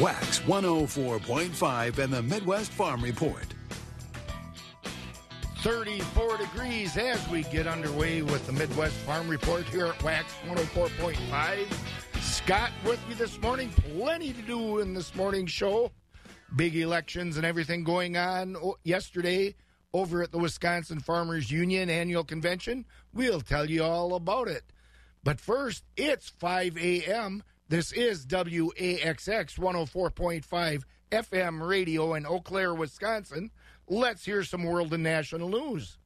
[0.00, 3.46] Wax 104.5 and the Midwest Farm Report.
[5.62, 11.66] 34 degrees as we get underway with the Midwest Farm Report here at Wax 104.5.
[12.20, 13.70] Scott with me this morning.
[13.70, 15.90] Plenty to do in this morning's show.
[16.54, 19.56] Big elections and everything going on yesterday
[19.92, 22.84] over at the Wisconsin Farmers Union annual convention.
[23.12, 24.62] We'll tell you all about it.
[25.24, 27.42] But first, it's 5 a.m.
[27.70, 33.50] This is WAXX 104.5 FM radio in Eau Claire, Wisconsin.
[33.86, 35.98] Let's hear some world and national news.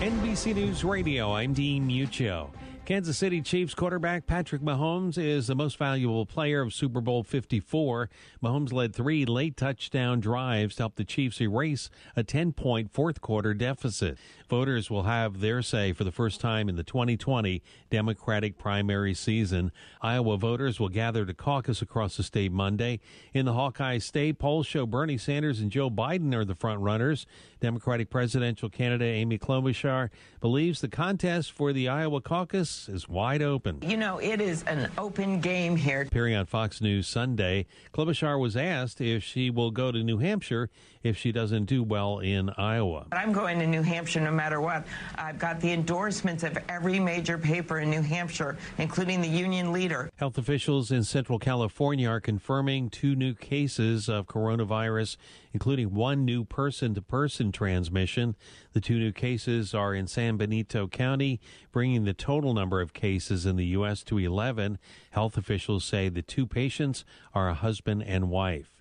[0.00, 2.50] NBC News Radio, I'm Dean Muccio.
[2.86, 8.10] Kansas City Chiefs quarterback Patrick Mahomes is the most valuable player of Super Bowl 54.
[8.42, 13.22] Mahomes led three late touchdown drives to help the Chiefs erase a 10 point fourth
[13.22, 14.18] quarter deficit.
[14.50, 19.72] Voters will have their say for the first time in the 2020 Democratic primary season.
[20.02, 23.00] Iowa voters will gather to caucus across the state Monday.
[23.32, 27.26] In the Hawkeye State, polls show Bernie Sanders and Joe Biden are the front runners.
[27.64, 30.10] Democratic presidential candidate Amy Klobuchar
[30.42, 33.78] believes the contest for the Iowa caucus is wide open.
[33.80, 36.02] You know, it is an open game here.
[36.02, 40.68] Appearing on Fox News Sunday, Klobuchar was asked if she will go to New Hampshire
[41.02, 43.06] if she doesn't do well in Iowa.
[43.12, 44.86] I'm going to New Hampshire no matter what.
[45.14, 50.10] I've got the endorsements of every major paper in New Hampshire, including the union leader.
[50.16, 55.16] Health officials in Central California are confirming two new cases of coronavirus,
[55.54, 58.36] including one new person to person transmission.
[58.72, 61.40] The two new cases are in San Benito County,
[61.72, 64.02] bringing the total number of cases in the U.S.
[64.04, 64.78] to 11.
[65.12, 68.73] Health officials say the two patients are a husband and wife.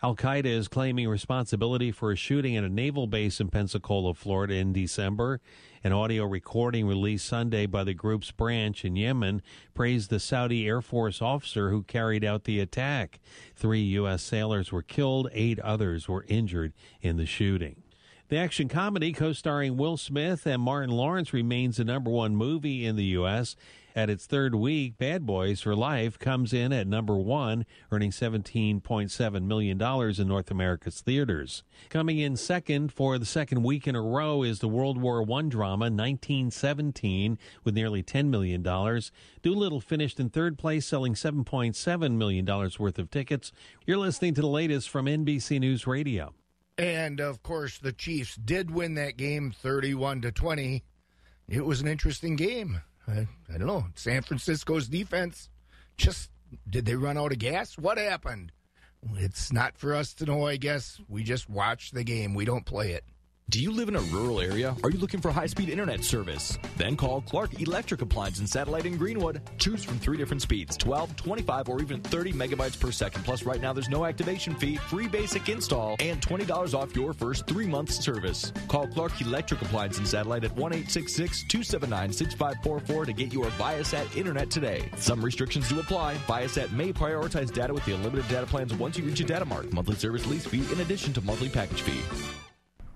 [0.00, 4.54] Al Qaeda is claiming responsibility for a shooting at a naval base in Pensacola, Florida
[4.54, 5.40] in December.
[5.82, 9.42] An audio recording released Sunday by the group's branch in Yemen
[9.74, 13.18] praised the Saudi Air Force officer who carried out the attack.
[13.56, 14.22] Three U.S.
[14.22, 17.82] sailors were killed, eight others were injured in the shooting.
[18.28, 22.86] The action comedy co starring Will Smith and Martin Lawrence remains the number one movie
[22.86, 23.56] in the U.S.
[23.98, 29.42] At its third week, Bad Boys for Life comes in at number one, earning $17.7
[29.42, 31.64] million in North America's theaters.
[31.88, 35.42] Coming in second for the second week in a row is the World War I
[35.48, 38.62] drama 1917 with nearly $10 million.
[38.62, 43.50] Dolittle finished in third place, selling $7.7 million worth of tickets.
[43.84, 46.34] You're listening to the latest from NBC News Radio.
[46.78, 50.84] And of course, the Chiefs did win that game 31 to 20.
[51.48, 52.80] It was an interesting game.
[53.08, 53.86] I, I don't know.
[53.94, 55.48] San Francisco's defense
[55.96, 56.30] just
[56.68, 57.76] did they run out of gas?
[57.78, 58.52] What happened?
[59.16, 61.00] It's not for us to know, I guess.
[61.08, 62.34] We just watch the game.
[62.34, 63.04] We don't play it.
[63.50, 64.76] Do you live in a rural area?
[64.84, 66.58] Are you looking for high speed internet service?
[66.76, 69.40] Then call Clark Electric Appliance and Satellite in Greenwood.
[69.56, 73.24] Choose from three different speeds 12, 25, or even 30 megabytes per second.
[73.24, 77.46] Plus, right now there's no activation fee, free basic install, and $20 off your first
[77.46, 78.52] three months service.
[78.68, 84.50] Call Clark Electric Appliance and Satellite at 1 279 6544 to get your Viasat internet
[84.50, 84.90] today.
[84.98, 86.16] Some restrictions do apply.
[86.26, 89.72] Viasat may prioritize data with the unlimited data plans once you reach a data mark.
[89.72, 92.37] Monthly service lease fee in addition to monthly package fee.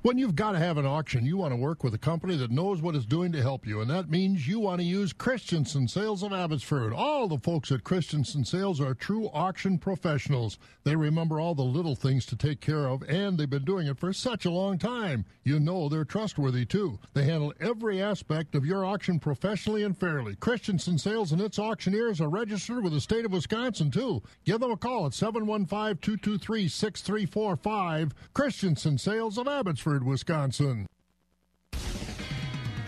[0.03, 2.51] When you've got to have an auction, you want to work with a company that
[2.51, 5.87] knows what it's doing to help you, and that means you want to use Christensen
[5.87, 6.93] Sales of Abbotsford.
[6.93, 10.59] All the folks at Christensen Sales are true auction professionals.
[10.83, 13.97] They remember all the little things to take care of, and they've been doing it
[13.97, 15.25] for such a long time.
[15.45, 16.99] You know they're trustworthy, too.
[17.15, 20.35] They handle every aspect of your auction professionally and fairly.
[20.35, 24.21] Christensen Sales and its auctioneers are registered with the state of Wisconsin, too.
[24.45, 28.15] Give them a call at 715 223 6345.
[28.35, 29.92] Christensen Sales of Abbotsford.
[30.01, 30.87] Wisconsin.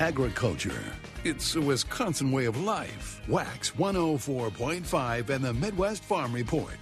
[0.00, 0.82] Agriculture.
[1.24, 3.20] It's a Wisconsin way of life.
[3.28, 6.78] Wax 104.5 and the Midwest Farm Report.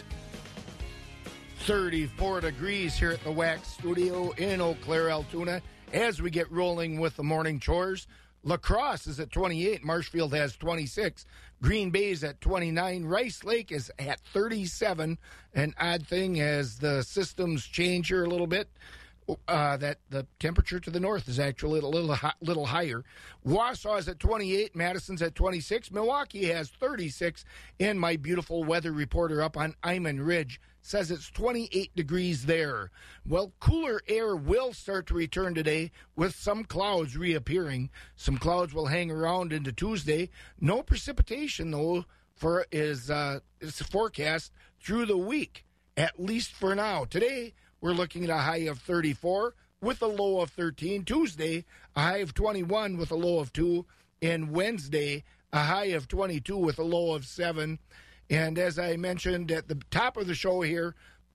[1.65, 5.61] 34 degrees here at the Wax Studio in Eau Claire, Altoona.
[5.93, 8.07] As we get rolling with the morning chores,
[8.45, 9.85] La Crosse is at 28.
[9.85, 11.25] Marshfield has 26.
[11.63, 13.05] Green Bay is at 29.
[13.05, 15.19] Rice Lake is at 37.
[15.55, 18.69] An odd thing as the systems change here a little bit
[19.49, 23.05] uh, that the temperature to the north is actually a little little higher.
[23.47, 27.45] Wausau is at 28, Madison's at 26, Milwaukee has 36,
[27.81, 32.91] and my beautiful weather reporter up on Iman Ridge says it's 28 degrees there.
[33.27, 37.91] Well, cooler air will start to return today with some clouds reappearing.
[38.17, 40.31] Some clouds will hang around into Tuesday.
[40.61, 42.05] No precipitation though
[42.35, 45.65] for is uh, is forecast through the week
[45.97, 47.05] at least for now.
[47.05, 51.05] Today we're looking at a high of 34 with a low of 13.
[51.05, 51.65] Tuesday,
[51.97, 53.85] a high of 21 with a low of 2.
[54.23, 57.79] And Wednesday, a high of 22 with a low of 7.
[58.31, 60.95] And as I mentioned at the top of the show here,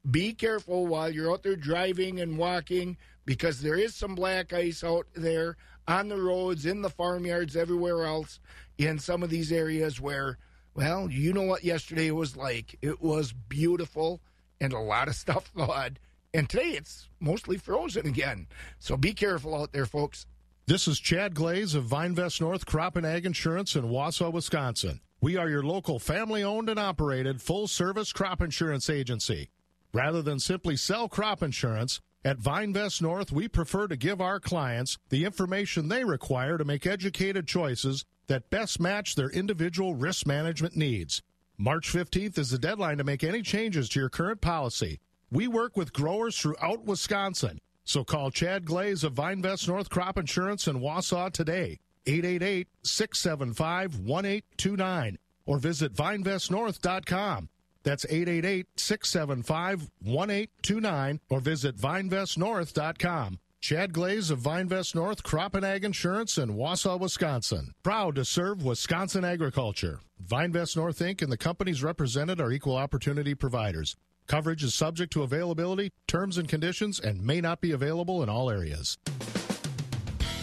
[0.09, 4.85] be careful while you're out there driving and walking because there is some black ice
[4.85, 8.39] out there on the roads, in the farmyards, everywhere else,
[8.77, 10.37] in some of these areas where,
[10.73, 12.77] well, you know what yesterday was like.
[12.81, 14.21] It was beautiful
[14.61, 15.99] and a lot of stuff thawed.
[16.37, 18.45] And today it's mostly frozen again.
[18.77, 20.27] So be careful out there, folks.
[20.67, 25.01] This is Chad Glaze of Vinevest North Crop and Ag Insurance in Wausau, Wisconsin.
[25.19, 29.49] We are your local family owned and operated full service crop insurance agency.
[29.91, 34.99] Rather than simply sell crop insurance, at Vinevest North, we prefer to give our clients
[35.09, 40.75] the information they require to make educated choices that best match their individual risk management
[40.75, 41.23] needs.
[41.57, 44.99] March 15th is the deadline to make any changes to your current policy.
[45.29, 50.67] We work with growers throughout Wisconsin, so call Chad Glaze of Vinevest North Crop Insurance
[50.67, 57.49] in Wausau today, 888 675 1829, or visit vinevestnorth.com.
[57.83, 63.39] That's 888 675 1829 or visit vinevestnorth.com.
[63.59, 67.73] Chad Glaze of Vinevest North Crop and Ag Insurance in Wausau, Wisconsin.
[67.83, 69.99] Proud to serve Wisconsin agriculture.
[70.25, 71.21] Vinevest North Inc.
[71.21, 73.95] and the companies represented are equal opportunity providers.
[74.27, 78.49] Coverage is subject to availability, terms and conditions, and may not be available in all
[78.49, 78.97] areas.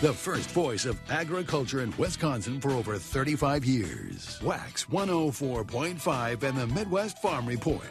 [0.01, 4.41] The first voice of agriculture in Wisconsin for over 35 years.
[4.43, 7.91] Wax 104.5 and the Midwest Farm Report.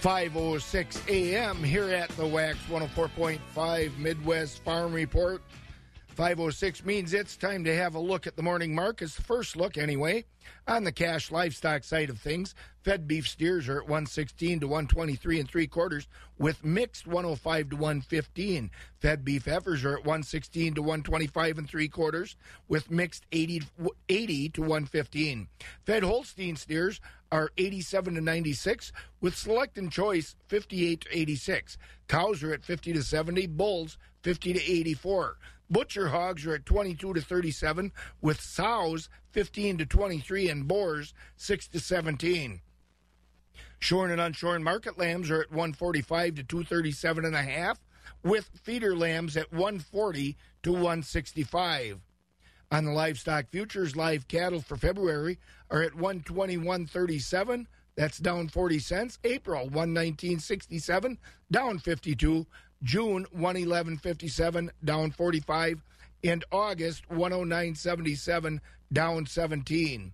[0.00, 1.62] 506 a.m.
[1.62, 5.40] here at the Wax 104.5 Midwest Farm Report.
[6.20, 9.14] 506 means it's time to have a look at the morning markets.
[9.14, 10.26] The first look, anyway,
[10.68, 12.54] on the cash livestock side of things.
[12.82, 16.08] Fed beef steers are at 116 to 123 and three quarters,
[16.38, 18.70] with mixed 105 to 115.
[18.98, 22.36] Fed beef heifers are at 116 to 125 and three quarters,
[22.68, 23.62] with mixed 80,
[24.10, 25.48] 80 to 115.
[25.86, 27.00] Fed Holstein steers
[27.32, 28.92] are 87 to 96,
[29.22, 31.78] with select and choice 58 to 86.
[32.08, 35.36] Cows are at 50 to 70, bulls 50 to 84.
[35.70, 41.68] Butcher hogs are at 22 to 37, with sows 15 to 23 and boars 6
[41.68, 42.60] to 17.
[43.78, 47.78] Shorn and unshorn market lambs are at 145 to 237 and a half,
[48.22, 52.00] with feeder lambs at 140 to 165.
[52.72, 55.38] On the livestock futures, live cattle for February
[55.70, 57.66] are at 121.37.
[57.96, 59.18] That's down 40 cents.
[59.24, 61.16] April 119.67,
[61.50, 62.46] down 52.
[62.82, 65.82] June 111.57, down 45.
[66.22, 68.60] And August 109.77,
[68.92, 70.12] down 17.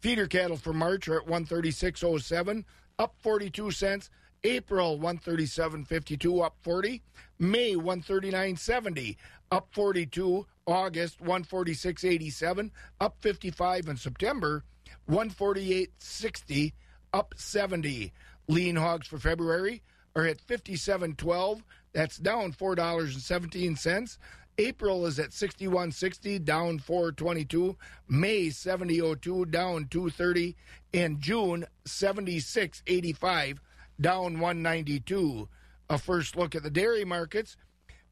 [0.00, 2.64] Feeder cattle for March are at 136.07,
[2.98, 4.10] up 42 cents.
[4.44, 7.02] April 137.52, up 40.
[7.40, 9.16] May 139.70,
[9.50, 10.46] up 42.
[10.66, 12.70] August 146.87,
[13.00, 13.88] up 55.
[13.88, 14.64] And September
[15.10, 16.72] 148.60,
[17.12, 18.12] up 70.
[18.46, 19.82] Lean hogs for February
[20.18, 21.62] are at 57.12.
[21.92, 24.18] That's down $4.17.
[24.58, 27.76] April is at 61.60, down 4.22.
[28.08, 30.56] May 70.02, down 2.30,
[30.92, 33.58] and June 76.85,
[34.00, 35.48] down 192.
[35.88, 37.56] A first look at the dairy markets.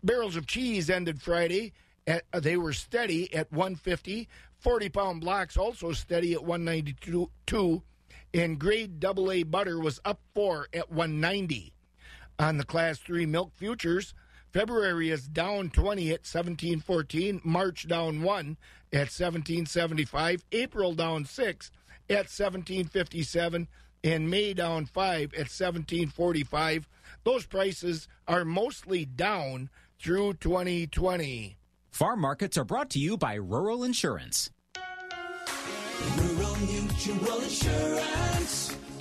[0.04, 1.72] Barrels of cheese ended Friday.
[2.06, 4.28] At, uh, they were steady at 150.
[4.60, 7.82] 40 pound blocks also steady at 192.
[8.32, 11.72] And grade AA butter was up four at 190.
[12.38, 14.12] On the Class 3 milk futures,
[14.52, 18.56] February is down 20 at 1714, March down 1
[18.92, 21.70] at 1775, April down 6
[22.08, 23.68] at 1757,
[24.04, 26.88] and May down 5 at 1745.
[27.24, 31.56] Those prices are mostly down through 2020.
[31.90, 34.50] Farm markets are brought to you by Rural Insurance.
[36.18, 38.65] Rural Mutual Insurance,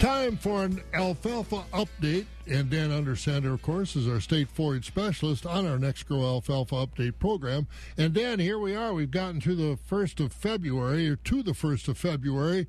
[0.00, 2.26] Time for an alfalfa update.
[2.46, 7.18] And Dan Undersander, of course, is our state forage specialist on our NexGrow Alfalfa Update
[7.18, 7.66] program.
[7.96, 8.92] And Dan, here we are.
[8.92, 12.66] We've gotten to the 1st of February, or to the 1st of February.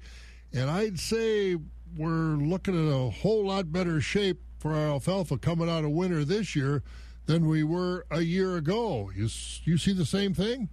[0.53, 1.57] And I'd say
[1.97, 6.23] we're looking at a whole lot better shape for our alfalfa coming out of winter
[6.23, 6.83] this year
[7.25, 9.11] than we were a year ago.
[9.13, 9.27] You,
[9.63, 10.69] you see the same thing?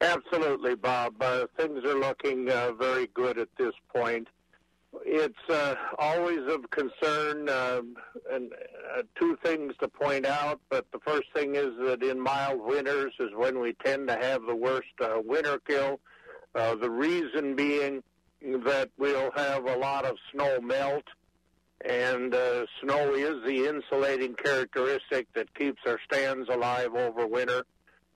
[0.00, 1.14] Absolutely, Bob.
[1.20, 4.28] Uh, things are looking uh, very good at this point.
[5.04, 7.82] It's uh, always of concern, uh,
[8.30, 8.52] and
[8.96, 10.60] uh, two things to point out.
[10.70, 14.42] But the first thing is that in mild winters is when we tend to have
[14.46, 16.00] the worst uh, winter kill.
[16.54, 18.02] Uh, the reason being
[18.40, 21.04] that we'll have a lot of snow melt,
[21.84, 27.64] and uh, snow is the insulating characteristic that keeps our stands alive over winter.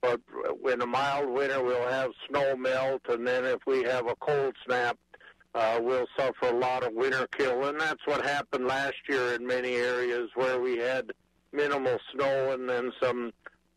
[0.01, 0.21] But
[0.69, 4.55] in a mild winter, we'll have snow melt, and then if we have a cold
[4.65, 5.12] snap, uh,
[5.53, 7.65] we'll suffer a lot of winter kill.
[7.65, 11.11] And that's what happened last year in many areas where we had
[11.51, 13.31] minimal snow and then some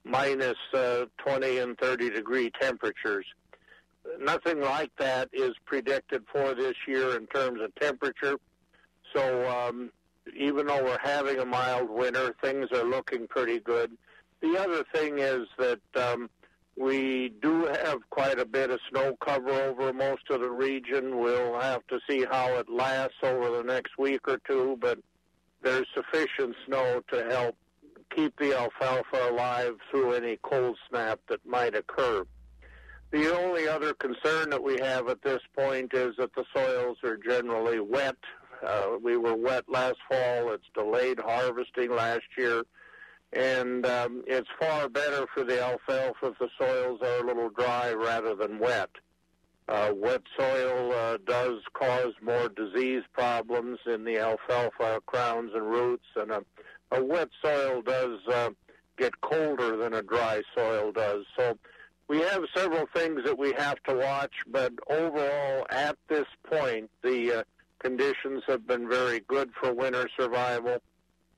[0.04, 3.26] minus, uh, 20 and 30 degree temperatures.
[4.20, 8.38] Nothing like that is predicted for this year in terms of temperature.
[9.14, 9.90] So um,
[10.34, 13.92] even though we're having a mild winter, things are looking pretty good.
[14.40, 16.30] The other thing is that um,
[16.76, 21.18] we do have quite a bit of snow cover over most of the region.
[21.18, 24.98] We'll have to see how it lasts over the next week or two, but
[25.62, 27.56] there's sufficient snow to help
[28.14, 32.24] keep the alfalfa alive through any cold snap that might occur.
[33.10, 37.16] The only other concern that we have at this point is that the soils are
[37.16, 38.16] generally wet.
[38.64, 40.52] Uh, we were wet last fall.
[40.52, 42.64] It's delayed harvesting last year
[43.36, 47.92] and um, it's far better for the alfalfa if the soils are a little dry
[47.92, 48.90] rather than wet.
[49.68, 56.06] Uh, wet soil uh, does cause more disease problems in the alfalfa crowns and roots,
[56.14, 56.42] and a,
[56.92, 58.50] a wet soil does uh,
[58.96, 61.24] get colder than a dry soil does.
[61.36, 61.58] So
[62.08, 67.40] we have several things that we have to watch, but overall, at this point, the
[67.40, 67.42] uh,
[67.80, 70.80] conditions have been very good for winter survival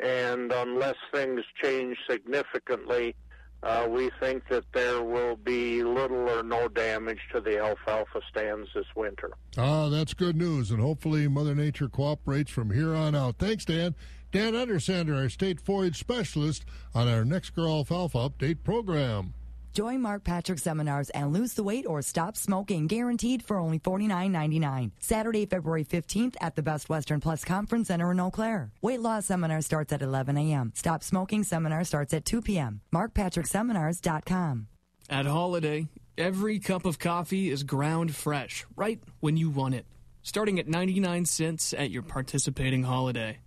[0.00, 3.14] and unless things change significantly,
[3.62, 8.68] uh, we think that there will be little or no damage to the alfalfa stands
[8.74, 9.32] this winter.
[9.56, 13.38] Ah, that's good news, and hopefully Mother Nature cooperates from here on out.
[13.38, 13.94] Thanks, Dan.
[14.30, 16.64] Dan Undersander, our state forage specialist,
[16.94, 19.34] on our NexGrow Alfalfa Update program.
[19.72, 24.90] Join Mark Patrick seminars and lose the weight or stop smoking guaranteed for only $49.99.
[24.98, 28.70] Saturday, February 15th at the Best Western Plus Conference Center in Eau Claire.
[28.82, 30.72] Weight loss seminar starts at 11 a.m.
[30.74, 32.80] Stop smoking seminar starts at 2 p.m.
[32.92, 34.66] MarkPatrickSeminars.com.
[35.10, 39.86] At Holiday, every cup of coffee is ground fresh, right when you want it.
[40.22, 43.38] Starting at 99 cents at your participating holiday.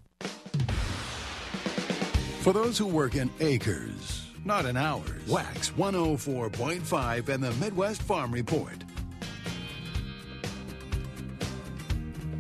[2.42, 5.28] For those who work in acres, not in hours.
[5.28, 8.84] Wax 104.5 and the Midwest Farm Report.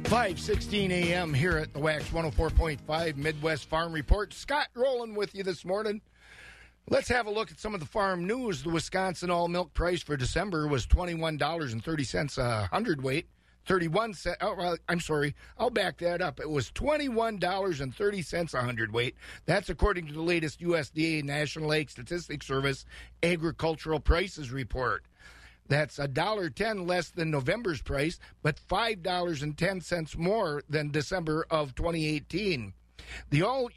[0.04, 1.34] 5:16 a.m.
[1.34, 4.34] here at the Wax 104.5 Midwest Farm Report.
[4.34, 6.02] Scott rolling with you this morning.
[6.90, 8.64] Let's have a look at some of the farm news.
[8.64, 13.28] The Wisconsin all milk price for December was $21.30 a hundredweight.
[13.66, 14.38] 31 cents.
[14.42, 15.36] Oh, I'm sorry.
[15.58, 16.40] I'll back that up.
[16.40, 19.16] It was $21.30 a hundredweight.
[19.46, 22.86] That's according to the latest USDA National Ag Statistics Service
[23.24, 25.04] agricultural prices report.
[25.68, 30.64] That's a dollar ten less than November's price, but five dollars and ten cents more
[30.68, 32.74] than December of 2018.
[33.30, 33.70] The all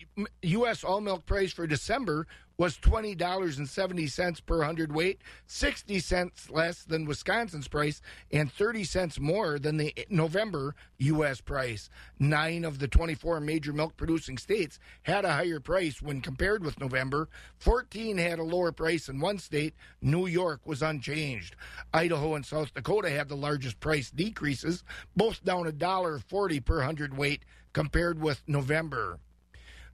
[0.42, 0.84] U.S.
[0.84, 2.26] all milk price for December
[2.56, 8.00] was $20.70 per hundredweight, 60 cents less than Wisconsin's price,
[8.30, 11.40] and 30 cents more than the November U.S.
[11.40, 11.90] price.
[12.18, 16.78] Nine of the 24 major milk producing states had a higher price when compared with
[16.78, 17.28] November.
[17.58, 19.74] 14 had a lower price in one state.
[20.00, 21.56] New York was unchanged.
[21.92, 24.84] Idaho and South Dakota had the largest price decreases,
[25.16, 29.18] both down a dollar forty per hundredweight compared with November.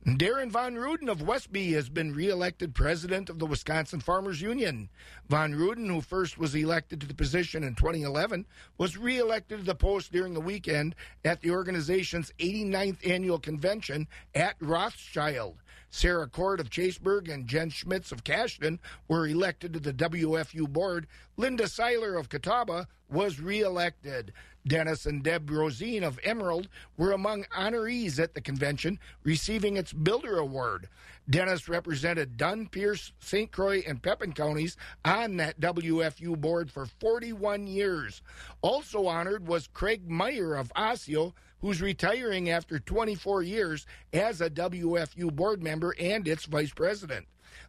[0.06, 4.88] Darren Von Ruden of Westby has been reelected president of the Wisconsin Farmers Union.
[5.28, 8.46] Von Ruden, who first was elected to the position in 2011,
[8.78, 14.56] was reelected to the post during the weekend at the organization's 89th annual convention at
[14.58, 15.56] Rothschild.
[15.90, 18.78] Sarah Court of Chaseburg and Jen Schmitz of Cashton
[19.08, 21.06] were elected to the WFU board.
[21.36, 24.32] Linda Seiler of Catawba was reelected.
[24.66, 30.38] Dennis and Deb Rosine of Emerald were among honorees at the convention, receiving its Builder
[30.38, 30.88] Award.
[31.28, 33.50] Dennis represented Dunn, Pierce, St.
[33.50, 38.22] Croix, and Pepin counties on that WFU board for 41 years.
[38.62, 45.34] Also honored was Craig Meyer of Osseo, who's retiring after 24 years as a WFU
[45.34, 47.26] board member and its vice president.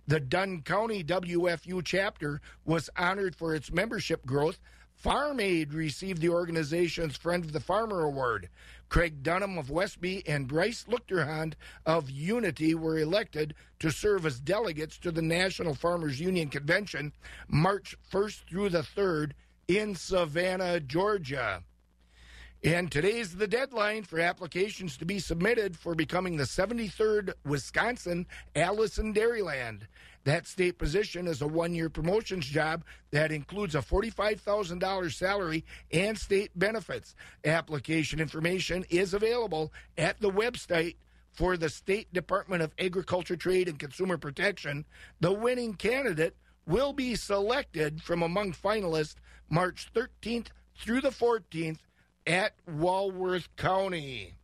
[0.07, 4.59] The Dunn County WFU chapter was honored for its membership growth
[5.01, 8.49] Farm Aid received the organization's Friend of the Farmer Award.
[8.87, 11.55] Craig Dunham of Westby and Bryce Luchterhand
[11.87, 17.13] of Unity were elected to serve as delegates to the National Farmers Union Convention
[17.47, 19.31] March 1st through the 3rd
[19.67, 21.63] in Savannah, Georgia.
[22.63, 28.99] And today's the deadline for applications to be submitted for becoming the 73rd Wisconsin Alice
[28.99, 29.87] in Dairyland.
[30.25, 36.15] That state position is a one year promotions job that includes a $45,000 salary and
[36.15, 37.15] state benefits.
[37.43, 40.97] Application information is available at the website
[41.31, 44.85] for the State Department of Agriculture, Trade, and Consumer Protection.
[45.19, 46.35] The winning candidate
[46.67, 49.15] will be selected from among finalists
[49.49, 51.79] March 13th through the 14th
[52.25, 54.35] at Walworth County.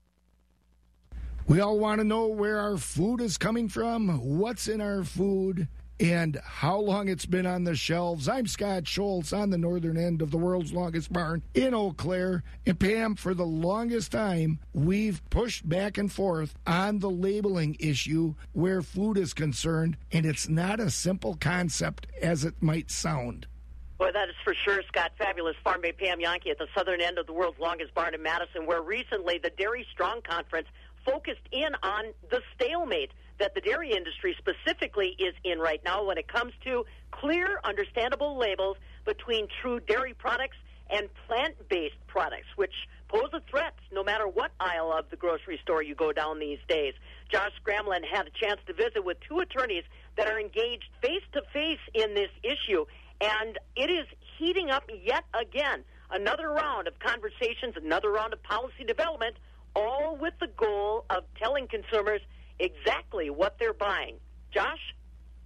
[1.47, 5.67] We all want to know where our food is coming from, what's in our food,
[5.99, 8.27] and how long it's been on the shelves.
[8.27, 12.43] I'm Scott Schultz on the northern end of the world's longest barn in Eau Claire.
[12.65, 18.35] And Pam, for the longest time, we've pushed back and forth on the labeling issue
[18.53, 23.47] where food is concerned, and it's not a simple concept as it might sound.
[23.97, 25.11] Boy, that is for sure, Scott.
[25.17, 28.21] Fabulous Farm Babe Pam Jahnke at the southern end of the world's longest barn in
[28.21, 30.67] Madison, where recently the Dairy Strong Conference
[31.03, 36.17] focused in on the stalemate that the dairy industry specifically is in right now when
[36.17, 40.57] it comes to clear, understandable labels between true dairy products
[40.89, 42.73] and plant based products, which
[43.07, 46.59] pose a threat no matter what aisle of the grocery store you go down these
[46.67, 46.93] days.
[47.31, 49.83] Josh Scramlin had a chance to visit with two attorneys
[50.17, 52.85] that are engaged face to face in this issue,
[53.21, 54.05] and it is
[54.37, 55.83] heating up yet again.
[56.11, 59.35] Another round of conversations, another round of policy development
[59.75, 62.21] all with the goal of telling consumers
[62.59, 64.15] exactly what they're buying.
[64.51, 64.95] Josh?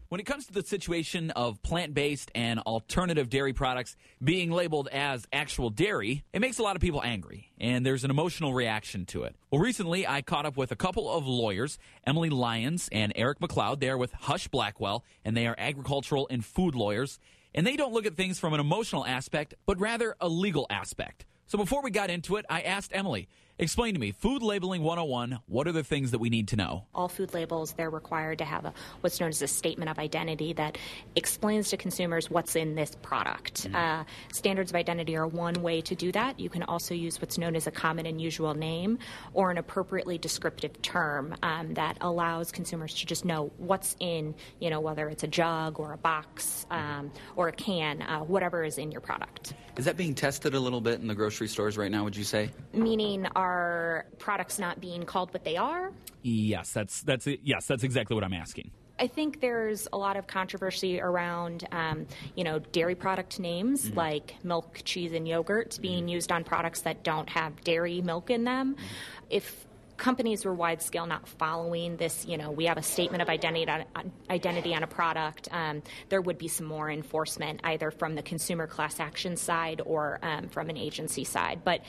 [0.08, 4.90] When it comes to the situation of plant based and alternative dairy products being labeled
[4.92, 9.06] as actual dairy, it makes a lot of people angry, and there's an emotional reaction
[9.08, 9.38] to it.
[9.51, 13.80] Well, recently I caught up with a couple of lawyers, Emily Lyons and Eric McLeod.
[13.80, 17.18] They are with Husch Blackwell, and they are agricultural and food lawyers.
[17.53, 21.25] And they don't look at things from an emotional aspect, but rather a legal aspect.
[21.48, 23.27] So before we got into it, I asked Emily,
[23.60, 26.86] Explain to me, Food Labeling 101, what are the things that we need to know?
[26.95, 30.54] All food labels, they're required to have a, what's known as a statement of identity
[30.54, 30.78] that
[31.15, 33.65] explains to consumers what's in this product.
[33.65, 33.76] Mm-hmm.
[33.76, 36.39] Uh, standards of identity are one way to do that.
[36.39, 38.97] You can also use what's known as a common and usual name
[39.34, 44.69] or an appropriately descriptive term um, that allows consumers to just know what's in, you
[44.69, 48.78] know, whether it's a jug or a box um, or a can, uh, whatever is
[48.78, 49.54] in your product.
[49.78, 52.26] Is that being tested a little bit in the grocery stores right now, would you
[52.26, 52.52] say?
[52.73, 55.91] Meaning, are products not being called what they are?
[56.21, 58.71] Yes, that's, that's, yes, that's exactly what I'm asking.
[58.99, 63.97] I think there's a lot of controversy around, um, you know, dairy product names mm-hmm.
[63.97, 66.10] like milk, cheese, and yogurt being mm-hmm.
[66.10, 68.75] used on products that don't have dairy milk in them.
[68.75, 68.86] Mm-hmm.
[69.32, 69.65] If
[69.97, 73.67] companies were wide scale not following this, you know, we have a statement of identity
[73.69, 78.23] on, identity on a product, um, there would be some more enforcement either from the
[78.23, 81.62] consumer class action side or um, from an agency side.
[81.63, 81.82] But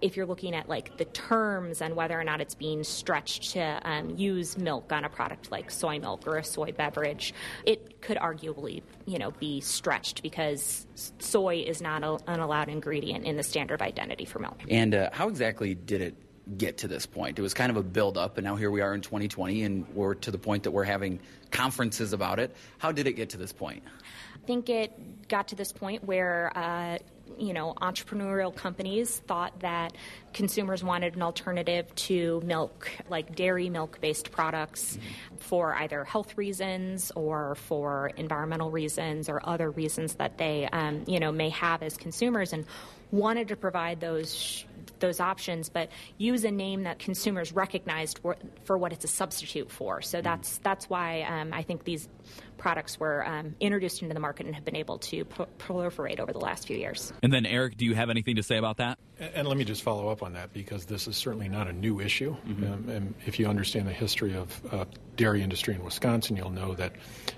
[0.00, 3.80] if you're looking at like the terms and whether or not it's being stretched to
[3.84, 7.34] um, use milk on a product like soy milk or a soy beverage,
[7.64, 10.86] it could arguably, you know, be stretched because
[11.18, 14.60] soy is not a, an allowed ingredient in the standard of identity for milk.
[14.68, 16.14] And uh, how exactly did it
[16.56, 17.38] get to this point.
[17.38, 19.86] It was kind of a build up, and now here we are in 2020, and
[19.94, 22.54] we're to the point that we're having conferences about it.
[22.78, 23.82] How did it get to this point?
[24.34, 26.52] I think it got to this point where.
[26.54, 26.98] Uh,
[27.36, 29.92] you know, entrepreneurial companies thought that
[30.32, 35.36] consumers wanted an alternative to milk, like dairy milk based products, mm-hmm.
[35.36, 41.20] for either health reasons or for environmental reasons or other reasons that they, um, you
[41.20, 42.64] know, may have as consumers and
[43.10, 44.64] wanted to provide those
[45.00, 49.70] those options, but use a name that consumers recognized for, for what it's a substitute
[49.70, 50.02] for.
[50.02, 52.08] So that's that's why um, I think these
[52.58, 56.32] products were um, introduced into the market and have been able to pro- proliferate over
[56.32, 57.12] the last few years.
[57.22, 58.98] And then, Eric, do you have anything to say about that?
[59.18, 62.00] And let me just follow up on that because this is certainly not a new
[62.00, 62.36] issue.
[62.46, 62.72] Mm-hmm.
[62.72, 64.84] Um, and if you understand the history of uh,
[65.16, 66.92] dairy industry in Wisconsin, you'll know that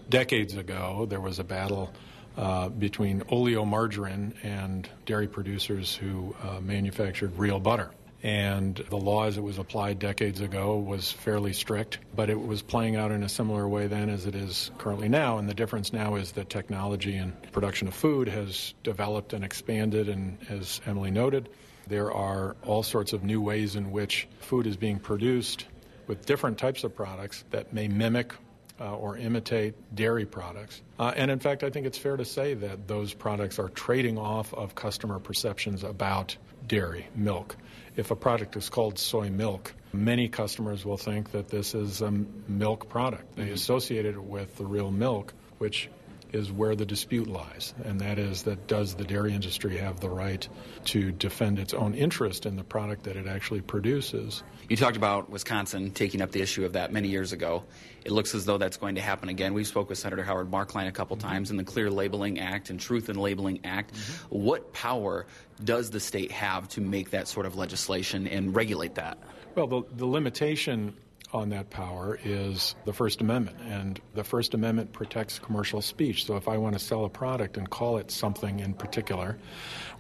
[0.09, 1.92] decades ago there was a battle
[2.40, 7.90] uh, between oleomargarine and dairy producers who uh, manufactured real butter.
[8.22, 12.62] And the law as it was applied decades ago was fairly strict, but it was
[12.62, 15.37] playing out in a similar way then as it is currently now.
[15.37, 20.09] And the difference now is that technology and production of food has developed and expanded.
[20.09, 21.50] And as Emily noted,
[21.88, 25.66] there are all sorts of new ways in which food is being produced
[26.07, 28.33] with different types of products that may mimic
[28.81, 30.81] uh, or imitate dairy products.
[30.99, 34.19] Uh, and in fact, I think it's fair to say that those products are trading
[34.19, 37.57] off of customer perceptions about dairy, milk.
[37.97, 42.11] If a product is called soy milk, many customers will think that this is a
[42.11, 43.37] milk product.
[43.37, 45.88] They associate it with the real milk, which
[46.33, 50.09] is where the dispute lies, and that is that does the dairy industry have the
[50.09, 50.49] right
[50.87, 54.43] to defend its own interest in the product that it actually produces?
[54.69, 57.64] You talked about Wisconsin taking up the issue of that many years ago.
[58.05, 59.53] It looks as though that's going to happen again.
[59.53, 62.79] We spoke with Senator Howard Marklein a couple times in the Clear Labeling Act and
[62.79, 63.95] Truth in Labeling Act.
[63.95, 64.37] Mm-hmm.
[64.37, 65.27] What power
[65.64, 69.19] does the state have to make that sort of legislation and regulate that?
[69.55, 70.95] Well, the, the limitation
[71.33, 76.27] on that power is the First Amendment, and the First Amendment protects commercial speech.
[76.27, 79.38] So if I want to sell a product and call it something in particular,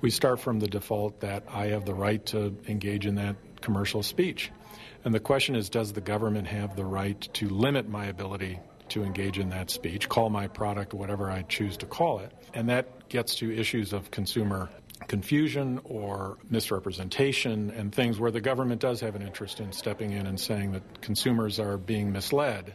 [0.00, 4.02] we start from the default that I have the right to engage in that commercial
[4.02, 4.50] speech.
[5.04, 8.58] And the question is does the government have the right to limit my ability
[8.90, 12.32] to engage in that speech, call my product whatever I choose to call it?
[12.54, 14.68] And that gets to issues of consumer
[15.08, 20.26] confusion or misrepresentation and things where the government does have an interest in stepping in
[20.26, 22.74] and saying that consumers are being misled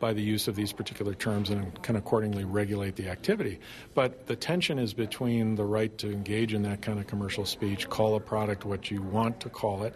[0.00, 3.60] by the use of these particular terms and can accordingly regulate the activity.
[3.94, 7.88] But the tension is between the right to engage in that kind of commercial speech,
[7.88, 9.94] call a product what you want to call it,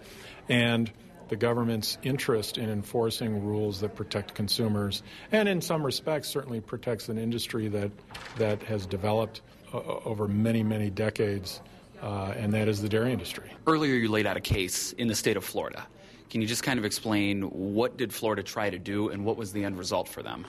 [0.48, 0.90] and
[1.28, 7.11] the government's interest in enforcing rules that protect consumers and in some respects certainly protects
[7.11, 7.90] an industry that
[8.38, 11.61] that has developed over many many decades
[12.02, 13.50] uh, and that is the dairy industry.
[13.66, 15.87] Earlier, you laid out a case in the state of Florida.
[16.31, 19.52] Can you just kind of explain what did Florida try to do and what was
[19.52, 20.46] the end result for them?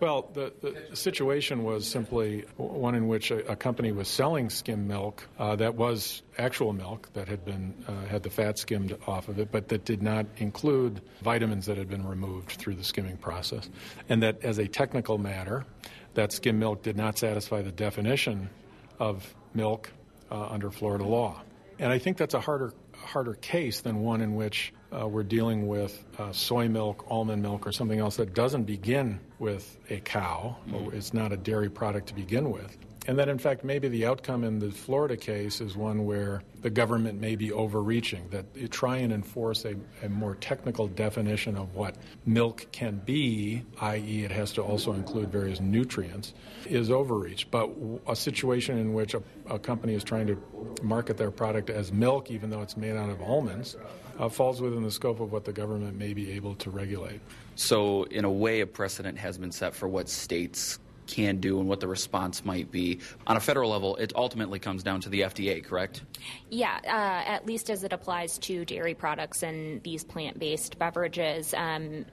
[0.00, 4.88] Well, the, the situation was simply one in which a, a company was selling skim
[4.88, 9.28] milk uh, that was actual milk that had been uh, had the fat skimmed off
[9.28, 13.18] of it, but that did not include vitamins that had been removed through the skimming
[13.18, 13.68] process,
[14.08, 15.66] and that as a technical matter,
[16.14, 18.50] that skim milk did not satisfy the definition
[18.98, 19.92] of milk
[20.30, 21.42] uh, under Florida law.
[21.78, 25.66] And I think that's a harder harder case than one in which uh, we're dealing
[25.66, 30.56] with uh, soy milk, almond milk, or something else that doesn't begin with a cow,
[30.72, 32.76] or it's not a dairy product to begin with.
[33.06, 36.68] And that, in fact, maybe the outcome in the Florida case is one where the
[36.68, 41.74] government may be overreaching, that you try and enforce a, a more technical definition of
[41.74, 46.34] what milk can be, i.e., it has to also include various nutrients,
[46.66, 47.50] is overreach.
[47.50, 47.70] But
[48.06, 50.38] a situation in which a, a company is trying to
[50.82, 53.76] market their product as milk, even though it's made out of almonds,
[54.18, 57.20] uh, falls within the scope of what the government may be able to regulate.
[57.56, 60.78] So, in a way, a precedent has been set for what states
[61.10, 63.00] can do and what the response might be.
[63.26, 66.02] On a federal level, it ultimately comes down to the FDA, correct?
[66.48, 72.04] Yeah, uh, at least as it applies to dairy products and these plant-based beverages, um,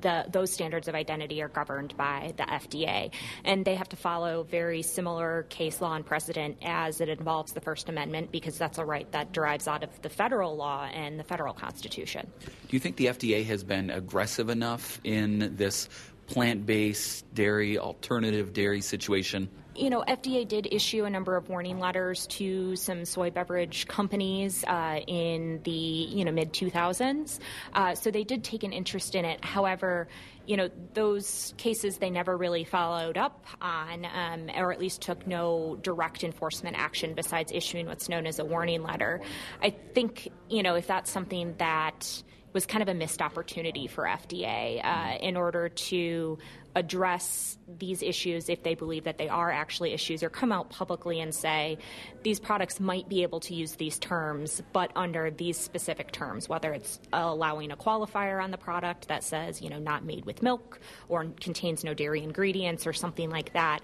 [0.00, 3.10] the, those standards of identity are governed by the FDA,
[3.44, 7.60] and they have to follow very similar case law and precedent as it involves the
[7.60, 11.24] First Amendment because that's a right that derives out of the federal law and the
[11.24, 12.30] federal Constitution.
[12.40, 15.88] Do you think the FDA has been aggressive enough in this
[16.26, 19.48] plant based dairy, alternative dairy situation?
[19.76, 24.62] You know, FDA did issue a number of warning letters to some soy beverage companies
[24.64, 27.40] uh, in the you know mid 2000s.
[27.72, 29.44] Uh, so they did take an interest in it.
[29.44, 30.06] However,
[30.46, 35.26] you know those cases they never really followed up on, um, or at least took
[35.26, 39.22] no direct enforcement action besides issuing what's known as a warning letter.
[39.60, 42.22] I think you know if that's something that
[42.54, 46.38] was kind of a missed opportunity for FDA uh, in order to
[46.74, 51.20] address these issues if they believe that they are actually issues or come out publicly
[51.20, 51.78] and say
[52.24, 56.72] these products might be able to use these terms but under these specific terms whether
[56.72, 60.80] it's allowing a qualifier on the product that says you know not made with milk
[61.08, 63.80] or contains no dairy ingredients or something like that.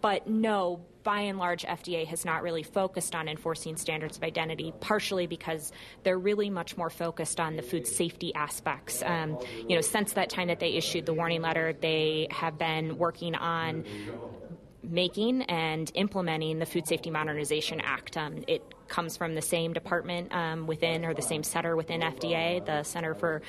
[0.00, 4.72] But no by and large, FDA has not really focused on enforcing standards of identity,
[4.80, 5.70] partially because
[6.02, 9.02] they're really much more focused on the food safety aspects.
[9.04, 9.38] Um,
[9.68, 13.34] you know, since that time that they issued the warning letter, they have been working
[13.34, 13.84] on
[14.82, 18.16] making and implementing the Food Safety Modernization Act.
[18.16, 18.62] Um, it
[18.94, 23.12] comes from the same department um, within or the same center within FDA, the Center
[23.12, 23.42] for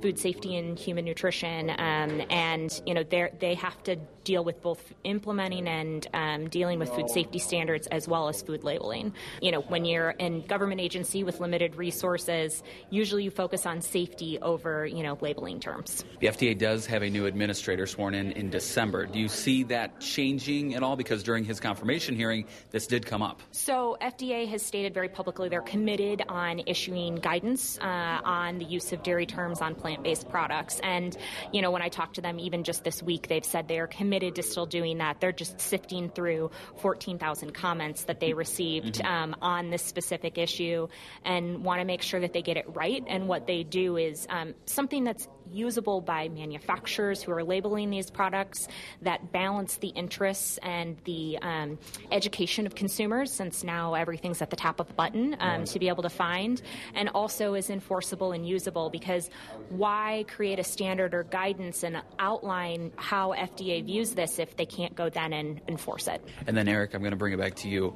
[0.00, 4.92] Food Safety and Human Nutrition, um, and you know they have to deal with both
[5.04, 9.12] implementing and um, dealing with food safety standards as well as food labeling.
[9.40, 14.38] You know, when you're in government agency with limited resources, usually you focus on safety
[14.40, 16.04] over you know labeling terms.
[16.20, 19.06] The FDA does have a new administrator sworn in in December.
[19.06, 20.94] Do you see that changing at all?
[20.94, 23.42] Because during his confirmation hearing, this did come up.
[23.50, 28.92] So FDA has stated very publicly they're committed on issuing guidance uh, on the use
[28.92, 30.80] of dairy terms on plant based products.
[30.82, 31.16] And,
[31.50, 33.86] you know, when I talked to them even just this week, they've said they are
[33.86, 35.18] committed to still doing that.
[35.18, 39.06] They're just sifting through 14,000 comments that they received mm-hmm.
[39.06, 40.88] um, on this specific issue
[41.24, 43.02] and want to make sure that they get it right.
[43.06, 48.10] And what they do is um, something that's usable by manufacturers who are labeling these
[48.10, 48.68] products
[49.02, 51.78] that balance the interests and the um,
[52.10, 55.88] education of consumers, since now everything's at the tap of the button um, to be
[55.88, 56.62] able to find,
[56.94, 59.30] and also is enforceable and usable because
[59.68, 64.94] why create a standard or guidance and outline how FDA views this if they can't
[64.94, 66.22] go then and enforce it?
[66.46, 67.94] And then, Eric, I'm going to bring it back to you.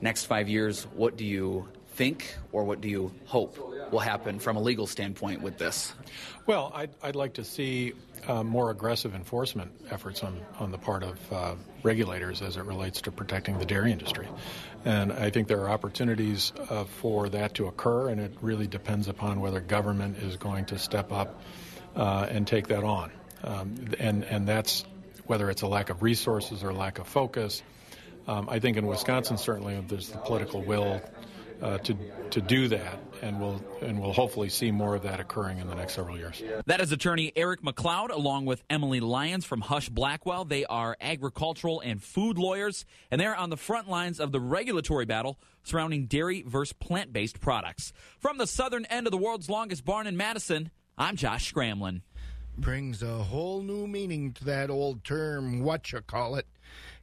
[0.00, 3.58] Next five years, what do you think or what do you hope
[3.92, 5.92] will happen from a legal standpoint with this?
[6.46, 7.92] Well, I'd, I'd like to see
[8.26, 13.00] uh, more aggressive enforcement efforts on, on the part of uh, regulators as it relates
[13.02, 14.28] to protecting the dairy industry.
[14.84, 19.08] And I think there are opportunities uh, for that to occur, and it really depends
[19.08, 21.40] upon whether government is going to step up
[21.96, 23.10] uh, and take that on.
[23.44, 24.84] Um, and, and that's
[25.26, 27.62] whether it's a lack of resources or lack of focus.
[28.26, 31.00] Um, I think in Wisconsin, certainly, there's the political will
[31.62, 31.96] uh, to
[32.30, 35.74] to do that, and we'll and we'll hopefully see more of that occurring in the
[35.74, 36.42] next several years.
[36.66, 40.44] That is attorney Eric McLeod, along with Emily Lyons from Husch Blackwell.
[40.44, 45.04] They are agricultural and food lawyers, and they're on the front lines of the regulatory
[45.04, 47.92] battle surrounding dairy versus plant-based products.
[48.18, 52.02] From the southern end of the world's longest barn in Madison, I'm Josh Scramlin.
[52.58, 56.46] Brings a whole new meaning to that old term, what you call it.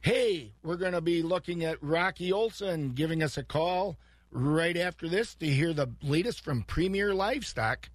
[0.02, 3.98] Hey, we're going to be looking at Rocky Olson giving us a call
[4.30, 7.90] right after this to hear the latest from Premier Livestock.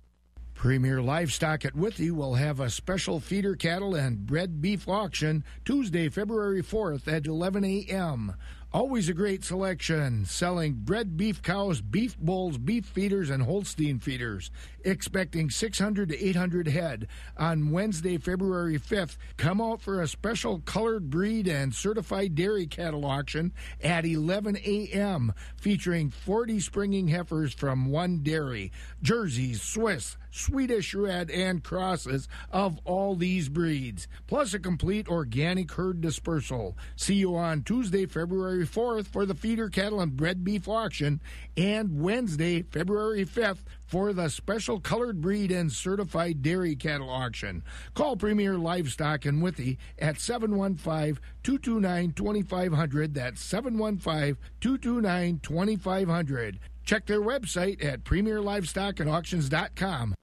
[0.54, 6.08] Premier Livestock at Withee will have a special feeder cattle and bred beef auction Tuesday,
[6.10, 8.34] February 4th at 11 a.m.
[8.74, 14.52] Always a great selection, selling bred beef cows, beef bulls, beef feeders, and Holstein feeders.
[14.84, 19.16] Expecting 600 to 800 head on Wednesday, February 5th.
[19.38, 25.34] Come out for a special colored breed and certified dairy cattle auction at 11 a.m.,
[25.56, 33.16] featuring 40 springing heifers from one dairy, Jerseys, Swiss, Swedish red, and crosses of all
[33.16, 36.76] these breeds, plus a complete organic herd dispersal.
[36.98, 41.22] See you on Tuesday, February 4th for the feeder cattle and bred beef auction,
[41.56, 47.64] and Wednesday, February 5th for the special colored breed and certified dairy cattle auction.
[47.94, 53.14] Call Premier Livestock in Withee at 715 229 2500.
[53.14, 56.60] That's 715 229 2500.
[56.84, 60.16] Check their website at premierlivestockandauctions.com.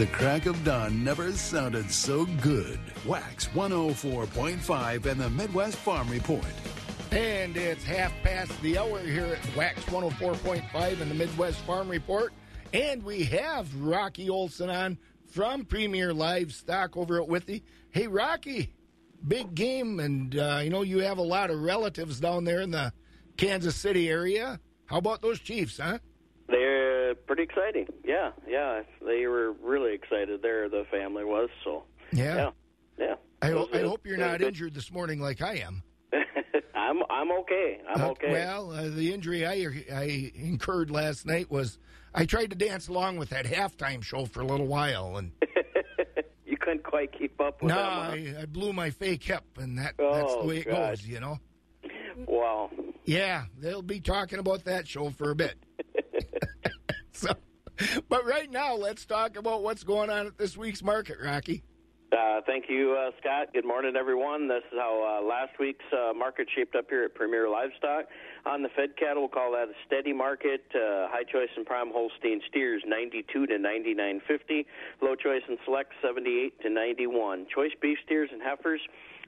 [0.00, 2.80] The crack of dawn never sounded so good.
[3.04, 6.42] Wax 104.5 and the Midwest Farm Report.
[7.10, 12.32] And it's half past the hour here at Wax 104.5 and the Midwest Farm Report.
[12.72, 17.62] And we have Rocky Olson on from Premier Livestock over at Withee.
[17.90, 18.72] Hey, Rocky,
[19.28, 20.00] big game.
[20.00, 22.94] And, uh, you know, you have a lot of relatives down there in the
[23.36, 24.60] Kansas City area.
[24.86, 25.98] How about those Chiefs, huh?
[26.50, 27.86] They're pretty exciting.
[28.04, 28.82] Yeah, yeah.
[29.04, 31.84] They were really excited there, the family was, so.
[32.12, 32.36] Yeah.
[32.36, 32.50] Yeah.
[32.98, 33.14] yeah.
[33.42, 35.82] I, ho- I hope you're not injured this morning like I am.
[36.74, 37.78] I'm I'm okay.
[37.88, 38.32] I'm Uh, okay.
[38.32, 41.78] well, uh, the injury I I incurred last night was
[42.14, 45.30] I tried to dance along with that halftime show for a little while, and
[46.44, 47.78] you couldn't quite keep up with no?
[47.78, 50.90] I, I blew my fake hip, and that that's the Oh, way it God.
[50.98, 51.38] goes, you know.
[52.26, 52.70] Wow.
[53.04, 55.56] Yeah, they'll be talking about that show for a bit.
[57.12, 57.32] so,
[58.08, 61.62] but right now, let's talk about what's going on at this week's market, Rocky.
[62.12, 63.52] Uh, thank you, uh, Scott.
[63.54, 64.48] Good morning, everyone.
[64.48, 68.06] This is how uh, last week's uh, market shaped up here at Premier Livestock.
[68.46, 70.64] On the Fed cattle, we'll call that a steady market.
[70.74, 74.66] Uh, high choice and prime Holstein steers 92 to 99.50.
[75.00, 77.46] Low choice and select 78 to 91.
[77.54, 78.80] Choice beef steers and heifers.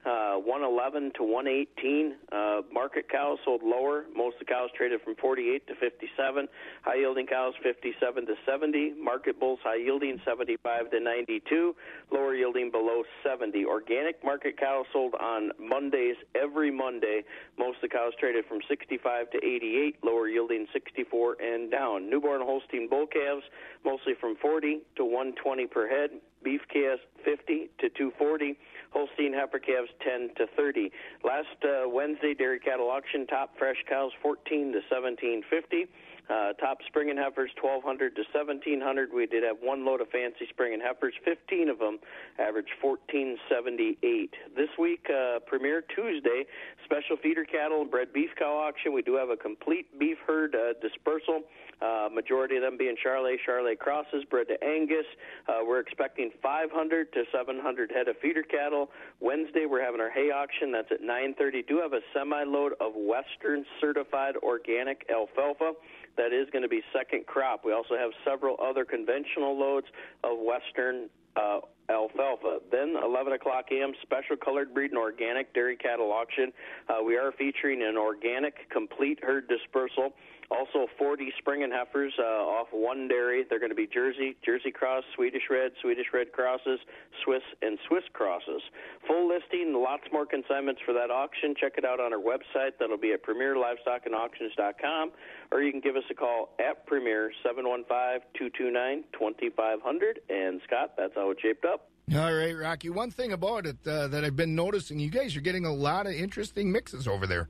[0.05, 2.15] Uh, 111 to 118.
[2.29, 4.03] Uh, market cows sold lower.
[4.13, 6.47] Most of the cows traded from 48 to 57.
[6.81, 8.95] High yielding cows 57 to 70.
[9.01, 11.73] Market bulls high yielding 75 to 92.
[12.11, 13.63] Lower yielding below 70.
[13.63, 17.23] Organic market cows sold on Mondays every Monday.
[17.57, 20.03] Most of the cows traded from 65 to 88.
[20.03, 22.09] Lower yielding 64 and down.
[22.09, 23.43] Newborn Holstein bull calves
[23.85, 26.09] mostly from 40 to 120 per head.
[26.43, 28.57] beef calves 50 to 240.
[28.93, 30.91] Holstein heifer calves 10 to 30.
[31.23, 35.87] Last uh, Wednesday dairy cattle auction, top fresh cows 14 to 1750.
[36.29, 39.11] Uh, top spring and heifers 1200 to 1700.
[39.11, 41.99] We did have one load of fancy spring and heifers, 15 of them,
[42.39, 44.33] average 1478.
[44.55, 46.45] This week, uh, Premier Tuesday,
[46.85, 48.93] special feeder cattle and bred beef cow auction.
[48.93, 51.43] We do have a complete beef herd uh, dispersal.
[51.81, 55.05] Uh, majority of them being Charolais, Charolais crosses, bred to Angus.
[55.47, 58.89] Uh, we're expecting 500 to 700 head of feeder cattle.
[59.19, 60.71] Wednesday, we're having our hay auction.
[60.71, 61.63] That's at 9:30.
[61.67, 65.73] Do have a semi-load of Western certified organic alfalfa
[66.17, 67.65] that is going to be second crop.
[67.65, 69.87] We also have several other conventional loads
[70.23, 71.59] of Western uh,
[71.89, 72.59] alfalfa.
[72.71, 73.93] Then 11 o'clock a.m.
[74.01, 76.51] special colored breed and organic dairy cattle auction.
[76.89, 80.13] Uh, we are featuring an organic complete herd dispersal.
[80.51, 83.43] Also, 40 spring and heifers uh, off one dairy.
[83.49, 86.79] They're going to be Jersey, Jersey Cross, Swedish Red, Swedish Red crosses,
[87.23, 88.61] Swiss, and Swiss crosses.
[89.07, 91.55] Full listing, lots more consignments for that auction.
[91.59, 92.77] Check it out on our website.
[92.79, 95.11] That'll be at premierlivestockandauctions.com,
[95.51, 100.19] or you can give us a call at Premier 715-229-2500.
[100.29, 101.82] And Scott, that's how it shaped up.
[102.11, 102.89] All right, Rocky.
[102.89, 106.05] One thing about it uh, that I've been noticing, you guys are getting a lot
[106.05, 107.49] of interesting mixes over there.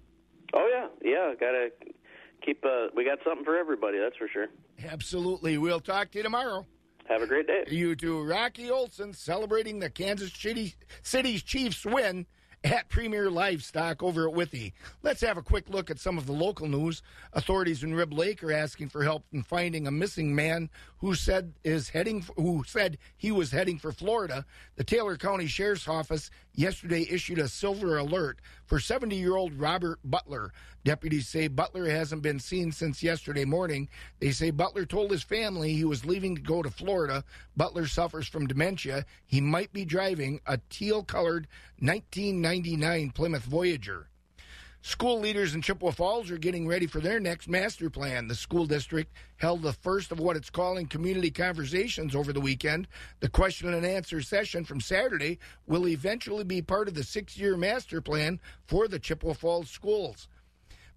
[0.54, 1.34] Oh yeah, yeah.
[1.40, 1.70] Got to
[2.46, 2.64] keep.
[2.64, 3.98] Uh, we got something for everybody.
[3.98, 4.48] That's for sure.
[4.86, 5.58] Absolutely.
[5.58, 6.68] We'll talk to you tomorrow.
[7.10, 7.64] Have a great day.
[7.68, 8.24] You too.
[8.24, 12.28] Rocky Olson celebrating the Kansas City City's Chiefs win
[12.64, 14.74] at Premier Livestock over at Withee.
[15.02, 17.02] Let's have a quick look at some of the local news.
[17.34, 21.54] Authorities in Rib Lake are asking for help in finding a missing man who said
[21.64, 24.46] is heading who said he was heading for Florida.
[24.76, 28.40] The Taylor County Sheriff's Office yesterday issued a silver alert
[28.74, 30.52] for 70-year-old Robert Butler.
[30.84, 33.88] Deputies say Butler hasn't been seen since yesterday morning.
[34.20, 37.24] They say Butler told his family he was leaving to go to Florida.
[37.56, 39.06] Butler suffers from dementia.
[39.28, 41.48] He might be driving a teal-colored
[41.82, 44.08] 1999 Plymouth Voyager.
[44.86, 48.28] School leaders in Chippewa Falls are getting ready for their next master plan.
[48.28, 52.90] The school district held the first of what it's calling community conversations over the weekend.
[53.22, 57.56] The question and answer session from Saturday will eventually be part of the six year
[57.56, 60.28] master plan for the Chippewa Falls schools.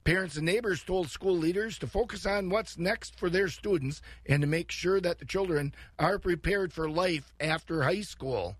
[0.03, 4.41] Parents and neighbors told school leaders to focus on what's next for their students and
[4.41, 8.57] to make sure that the children are prepared for life after high school.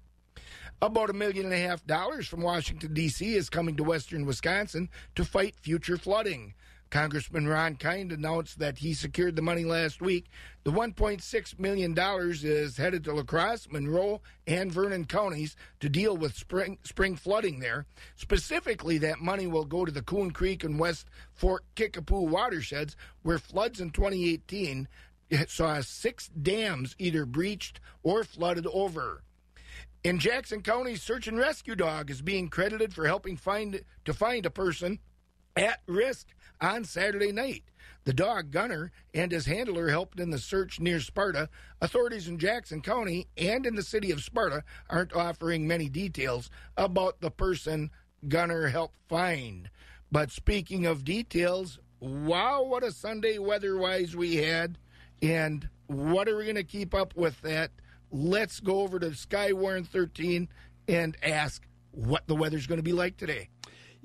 [0.83, 3.35] About a million and a half dollars from Washington, D.C.
[3.35, 6.53] is coming to western Wisconsin to fight future flooding.
[6.91, 10.27] Congressman Ron Kind announced that he secured the money last week.
[10.65, 16.37] The $1.6 million is headed to La Crosse, Monroe, and Vernon counties to deal with
[16.37, 17.87] spring, spring flooding there.
[18.15, 23.39] Specifically, that money will go to the Coon Creek and West Fork Kickapoo watersheds, where
[23.39, 24.89] floods in 2018
[25.49, 29.23] saw six dams either breached or flooded over.
[30.07, 34.47] In Jackson County, search and rescue dog is being credited for helping find to find
[34.47, 35.01] a person
[35.57, 36.29] at risk
[36.61, 37.65] on Saturday night.
[38.05, 41.49] The dog Gunner and his handler helped in the search near Sparta.
[41.81, 47.21] Authorities in Jackson County and in the city of Sparta aren't offering many details about
[47.21, 47.91] the person
[48.29, 49.69] Gunner helped find.
[50.13, 54.79] But speaking of details, wow, what a Sunday weather wise we had.
[55.21, 57.73] And what are we going to keep up with that?
[58.11, 60.49] Let's go over to Skywarn 13
[60.89, 63.49] and ask what the weather's going to be like today.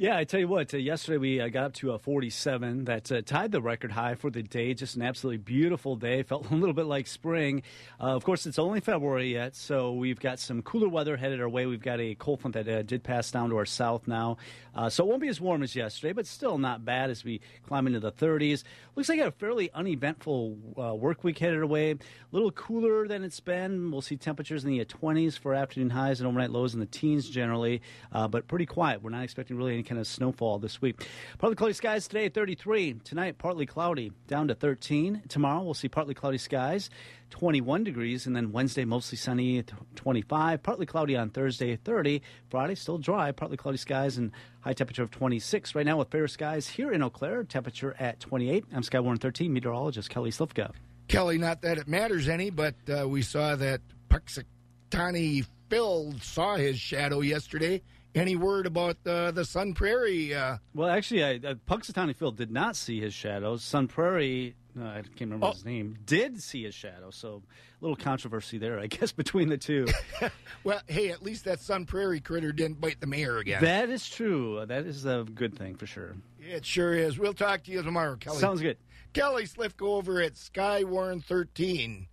[0.02, 2.86] Yeah, I tell you what, uh, yesterday we uh, got up to a 47.
[2.86, 4.74] That uh, tied the record high for the day.
[4.74, 6.24] Just an absolutely beautiful day.
[6.24, 7.62] Felt a little bit like spring.
[8.00, 11.48] Uh, of course, it's only February yet, so we've got some cooler weather headed our
[11.48, 11.68] way.
[11.68, 14.38] We've got a cold front that uh, did pass down to our south now.
[14.76, 17.42] Uh, so it won't be as warm as yesterday, but still not bad as we
[17.68, 18.64] climb into the 30s.
[18.96, 21.92] Looks like a fairly uneventful work week headed away.
[21.92, 21.98] A
[22.32, 23.92] little cooler than it's been.
[23.92, 27.30] We'll see temperatures in the 20s for afternoon highs and overnight lows in the teens
[27.30, 27.82] generally,
[28.12, 29.02] but pretty quiet.
[29.02, 31.06] We're not expecting really any kind of snowfall this week.
[31.38, 32.96] Partly cloudy skies today, 33.
[33.04, 35.24] Tonight, partly cloudy, down to 13.
[35.28, 36.90] Tomorrow, we'll see partly cloudy skies,
[37.32, 38.28] 21 degrees.
[38.28, 39.64] And then Wednesday, mostly sunny,
[39.96, 40.62] 25.
[40.62, 42.22] Partly cloudy on Thursday, 30.
[42.50, 45.74] Friday, still dry, partly cloudy skies, and high temperature of 26.
[45.74, 48.66] Right now, with fair skies here in Eau Claire, temperature at 28.
[48.74, 50.72] I'm Skywarn 13 meteorologist Kelly Slifka.
[51.08, 56.80] Kelly, not that it matters any, but uh, we saw that Punxsutawney Phil saw his
[56.80, 57.82] shadow yesterday
[58.16, 60.34] any word about uh, the Sun Prairie?
[60.34, 60.58] Uh...
[60.74, 63.64] Well, actually, I, uh, Phil did not see his shadows.
[63.64, 65.52] Sun Prairie, uh, I can't remember oh.
[65.52, 67.10] his name, did see his shadow.
[67.12, 67.42] So
[67.82, 69.88] a little controversy there, I guess, between the two.
[70.64, 73.62] well, hey, at least that Sun Prairie critter didn't bite the mayor again.
[73.62, 74.64] That is true.
[74.66, 76.16] That is a good thing for sure.
[76.40, 77.18] It sure is.
[77.18, 78.40] We'll talk to you tomorrow, Kelly.
[78.40, 78.78] Sounds good.
[79.14, 82.08] Kelly Slifka over at Skywarn 13.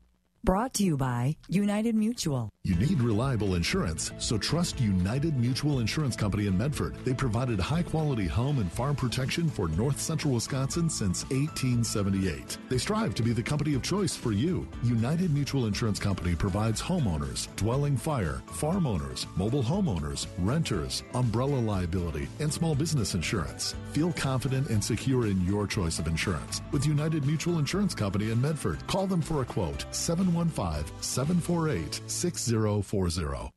[0.44, 2.48] Brought to you by United Mutual.
[2.62, 6.94] You need reliable insurance, so trust United Mutual Insurance Company in Medford.
[7.04, 12.56] They provided high quality home and farm protection for north central Wisconsin since 1878.
[12.68, 14.68] They strive to be the company of choice for you.
[14.84, 22.28] United Mutual Insurance Company provides homeowners, dwelling fire, farm owners, mobile homeowners, renters, umbrella liability,
[22.38, 23.74] and small business insurance.
[23.92, 28.40] Feel confident and secure in your choice of insurance with United Mutual Insurance Company in
[28.40, 28.86] Medford.
[28.86, 29.84] Call them for a quote
[30.28, 33.52] 715 748 6040.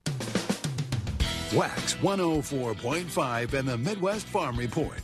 [1.53, 5.01] Wax 104.5 and the Midwest Farm Report.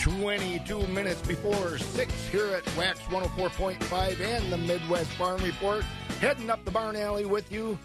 [0.00, 5.84] 22 minutes before 6 here at Wax 104.5 and the Midwest Farm Report.
[6.20, 7.78] Heading up the barn alley with you.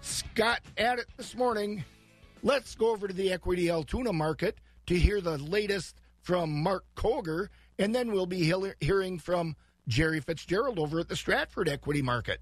[0.00, 1.84] Scott at it this morning.
[2.42, 7.48] Let's go over to the Equity Altoona market to hear the latest from Mark Koger,
[7.78, 9.54] and then we'll be hearing from
[9.90, 12.40] Jerry Fitzgerald over at the Stratford Equity Market.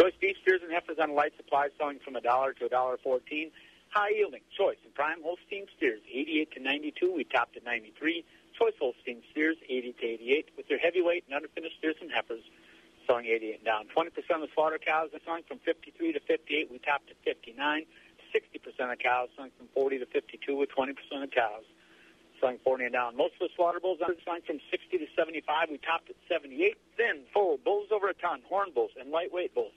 [0.00, 2.98] Choice beef steers and heifers on light supply selling from a dollar to a dollar
[3.04, 3.52] fourteen.
[3.90, 7.14] High yielding choice and prime Holstein steers, 88 to 92.
[7.14, 8.24] We topped at 93.
[8.58, 10.48] Choice Holstein steers, 80 to 88.
[10.56, 12.42] With their heavyweight and underfinished steers and heifers,
[13.06, 13.86] selling 88 and down.
[13.94, 16.72] 20% of the slaughter cows are selling from 53 to 58.
[16.72, 17.86] We topped at 59.
[18.34, 20.90] 60% of cows selling from 40 to 52, with 20%
[21.22, 21.62] of cows
[22.40, 23.16] selling 40 and down.
[23.16, 25.70] Most of the slaughter bulls are selling from 60 to 75.
[25.70, 26.76] We topped at 78.
[26.96, 29.72] Thin, full, bulls over a ton, horn bulls, and lightweight bulls,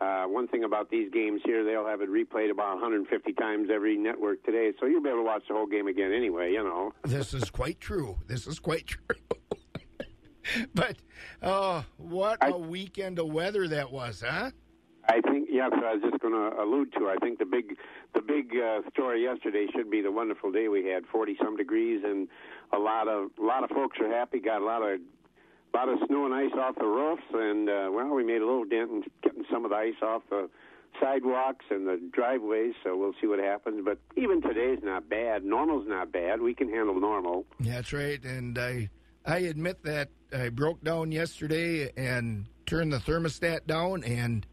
[0.00, 3.96] uh, one thing about these games here, they'll have it replayed about 150 times every
[3.96, 6.92] network today, so you'll be able to watch the whole game again anyway, you know.
[7.04, 8.18] This is quite true.
[8.26, 9.16] This is quite true.
[10.74, 10.96] but
[11.42, 14.50] uh, what I, a weekend of weather that was, huh?
[15.08, 15.70] I think yes.
[15.72, 17.08] I was just going to allude to.
[17.08, 17.76] I think the big,
[18.14, 22.02] the big uh, story yesterday should be the wonderful day we had, forty some degrees,
[22.04, 22.26] and
[22.72, 24.40] a lot of a lot of folks are happy.
[24.40, 25.00] Got a lot of
[25.76, 28.64] lot of snow and ice off the roofs, and uh, well, we made a little
[28.64, 30.48] dent in getting some of the ice off the
[31.00, 32.74] sidewalks and the driveways.
[32.84, 33.82] So we'll see what happens.
[33.84, 35.44] But even today's not bad.
[35.44, 36.40] Normal's not bad.
[36.40, 37.44] We can handle normal.
[37.60, 38.22] That's right.
[38.24, 38.88] And I
[39.26, 44.46] I admit that I broke down yesterday and turned the thermostat down and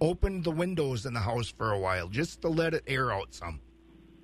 [0.00, 3.34] opened the windows in the house for a while just to let it air out
[3.34, 3.60] some.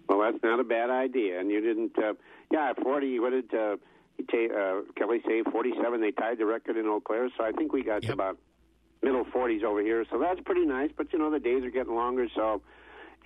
[0.08, 1.40] Well, that's not a bad idea.
[1.40, 1.98] And you didn't.
[1.98, 2.14] Uh,
[2.52, 3.18] yeah, forty.
[3.18, 3.52] What did?
[3.52, 3.76] Uh,
[4.18, 6.00] uh, Kelly say 47.
[6.00, 8.12] They tied the record in Eau Claire, so I think we got yep.
[8.12, 8.38] about
[9.02, 10.04] middle 40s over here.
[10.10, 10.90] So that's pretty nice.
[10.96, 12.62] But you know, the days are getting longer, so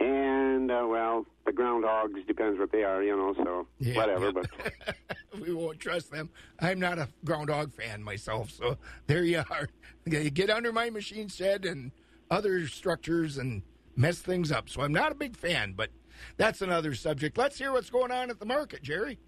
[0.01, 3.35] and uh, well, the groundhogs depends what they are, you know.
[3.35, 4.33] So yeah, whatever, yeah.
[4.33, 6.31] but we won't trust them.
[6.61, 9.69] I'm not a groundhog fan myself, so there you are.
[10.07, 11.91] You get under my machine shed and
[12.31, 13.63] other structures and
[13.97, 14.69] mess things up.
[14.69, 15.91] So I'm not a big fan, but
[16.37, 17.37] that's another subject.
[17.37, 19.19] Let's hear what's going on at the market, Jerry.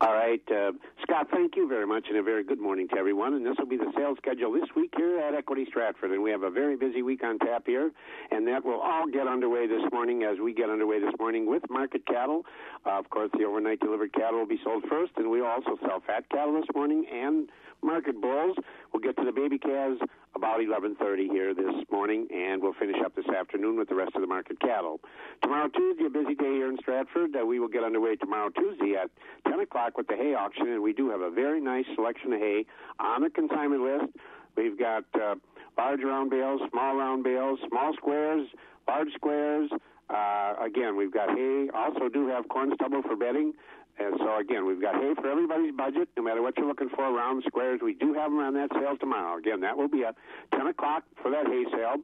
[0.00, 0.72] All right, uh,
[1.02, 3.34] Scott, thank you very much, and a very good morning to everyone.
[3.34, 6.12] And this will be the sales schedule this week here at Equity Stratford.
[6.12, 7.90] And we have a very busy week on tap here,
[8.30, 11.68] and that will all get underway this morning as we get underway this morning with
[11.68, 12.44] market cattle.
[12.86, 16.00] Uh, of course, the overnight delivered cattle will be sold first, and we also sell
[16.06, 17.48] fat cattle this morning and
[17.82, 18.56] market bulls.
[18.92, 20.00] We'll get to the baby calves
[20.34, 24.20] about 11:30 here this morning, and we'll finish up this afternoon with the rest of
[24.20, 25.00] the market cattle.
[25.42, 27.36] Tomorrow Tuesday, a busy day here in Stratford.
[27.36, 29.10] Uh, we will get underway tomorrow Tuesday at
[29.48, 32.40] 10 o'clock with the hay auction, and we do have a very nice selection of
[32.40, 32.66] hay
[32.98, 34.12] on the consignment list.
[34.56, 35.36] We've got uh,
[35.76, 38.46] large round bales, small round bales, small squares,
[38.88, 39.70] large squares.
[40.10, 41.68] Uh, again, we've got hay.
[41.74, 43.52] Also, do have corn stubble for bedding.
[43.98, 47.12] And so again, we've got hay for everybody's budget, no matter what you're looking for.
[47.12, 49.38] Round squares, we do have them on that sale tomorrow.
[49.38, 50.16] Again, that will be at
[50.56, 51.96] 10 o'clock for that hay sale.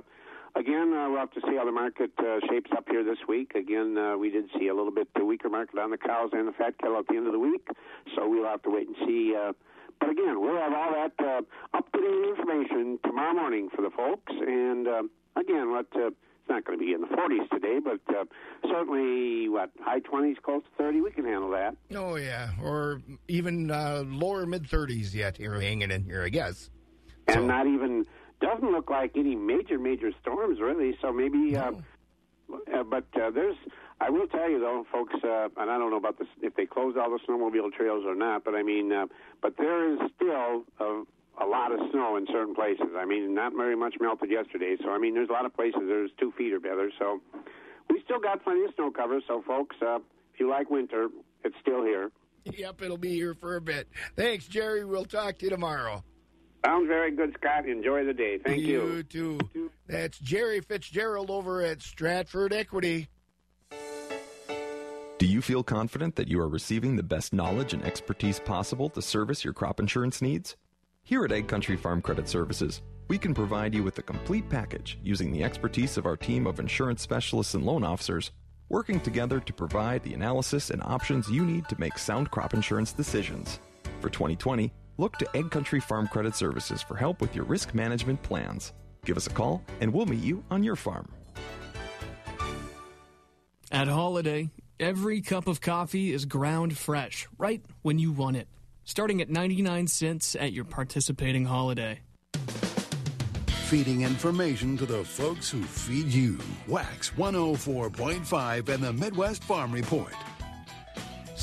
[0.55, 3.53] again, uh, we'll have to see how the market uh, shapes up here this week.
[3.55, 6.53] Again, uh, we did see a little bit weaker market on the cows and the
[6.53, 7.67] fat cattle at the end of the week,
[8.15, 9.35] so we'll have to wait and see.
[9.35, 9.53] Uh,
[9.99, 14.31] but again, we'll have all that uh, up-to-date information tomorrow morning for the folks.
[14.31, 15.03] And uh,
[15.35, 18.25] again, what uh, it's not going to be in the 40s today, but uh,
[18.69, 21.75] certainly what high 20s, close to 30, we can handle that.
[21.95, 26.69] Oh yeah, or even uh, lower mid 30s yet here hanging in here, I guess.
[27.27, 28.05] And not even
[28.45, 30.97] doesn't look like any major major storms really.
[31.01, 31.55] So maybe.
[31.57, 31.71] Uh,
[32.71, 33.55] uh, but uh, there's,
[33.99, 36.67] I will tell you though, folks, uh, and I don't know about this if they
[36.67, 39.07] closed all the snowmobile trails or not, but I mean, uh,
[39.41, 41.03] but there is still a,
[41.43, 42.93] a lot of snow in certain places.
[42.95, 45.81] I mean, not very much melted yesterday, so I mean, there's a lot of places
[45.87, 46.91] there's two feet or better.
[46.99, 47.19] So
[47.89, 49.19] we still got plenty of snow cover.
[49.27, 49.97] So folks, uh,
[50.33, 51.07] if you like winter,
[51.43, 52.11] it's still here.
[52.43, 53.87] Yep, it'll be here for a bit.
[54.15, 54.85] Thanks, Jerry.
[54.85, 56.03] We'll talk to you tomorrow.
[56.65, 57.67] Sounds very good, Scott.
[57.69, 58.39] Enjoy the day.
[58.39, 58.87] Thank you.
[58.87, 59.39] You too.
[59.87, 63.07] That's Jerry Fitzgerald over at Stratford Equity.
[65.19, 69.01] Do you feel confident that you are receiving the best knowledge and expertise possible to
[69.01, 70.55] service your crop insurance needs?
[71.03, 75.31] Here at AgCountry Farm Credit Services, we can provide you with a complete package using
[75.31, 78.31] the expertise of our team of insurance specialists and loan officers,
[78.69, 82.91] working together to provide the analysis and options you need to make sound crop insurance
[82.91, 83.59] decisions.
[84.01, 88.73] For 2020, look to AgCountry Farm Credit Services for help with your risk management plans.
[89.05, 91.09] Give us a call and we'll meet you on your farm.
[93.71, 98.47] At Holiday, every cup of coffee is ground fresh, right when you want it.
[98.83, 101.99] Starting at 99 cents at your participating holiday.
[103.65, 106.37] Feeding information to the folks who feed you.
[106.67, 110.13] Wax 104.5 and the Midwest Farm Report.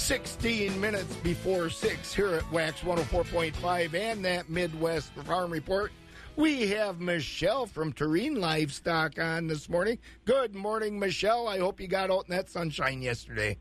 [0.07, 5.93] 16 minutes before 6 here at Wax 104.5 and that Midwest Farm Report.
[6.35, 9.99] We have Michelle from Tureen Livestock on this morning.
[10.25, 11.47] Good morning, Michelle.
[11.47, 13.59] I hope you got out in that sunshine yesterday.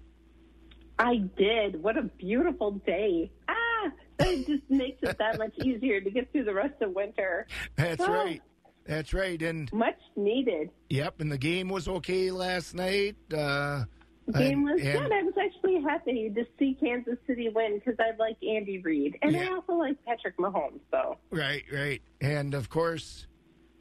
[0.97, 1.81] I did.
[1.83, 3.29] What a beautiful day.
[3.47, 7.45] Ah, that just makes it that much easier to get through the rest of winter.
[7.75, 8.41] That's Oh, right.
[8.85, 9.39] That's right.
[9.43, 10.71] And Much needed.
[10.89, 13.15] yep, and the game was okay last night.
[13.31, 13.83] Uh,
[14.31, 15.11] game was and- good.
[15.11, 19.17] I was actually happy to see Kansas City win because I like Andy Reid.
[19.21, 21.17] And I also like Patrick Mahomes, so.
[21.29, 22.01] Right, right.
[22.19, 23.27] And of course,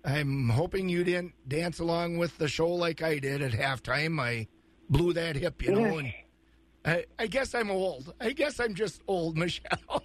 [0.05, 4.21] I'm hoping you didn't dance along with the show like I did at halftime.
[4.21, 4.47] I
[4.89, 6.13] blew that hip, you know, and
[6.85, 8.15] I, I guess I'm old.
[8.21, 10.03] I guess I'm just old, Michelle.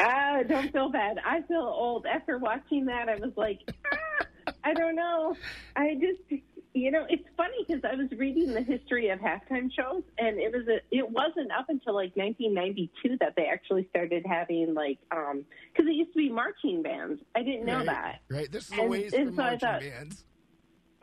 [0.00, 1.18] Ah, don't feel bad.
[1.24, 2.06] I feel old.
[2.06, 3.60] After watching that, I was like,
[3.92, 5.36] ah, I don't know.
[5.76, 6.42] I just,
[6.74, 10.52] you know, it's funny because I was reading the history of halftime shows, and it
[10.52, 15.44] was a, it wasn't up until like 1992 that they actually started having like, um,
[15.72, 17.22] because it used to be marching bands.
[17.36, 18.20] I didn't know right, that.
[18.28, 18.50] Right.
[18.50, 20.24] This is And- a ways and from so marching thought- bands.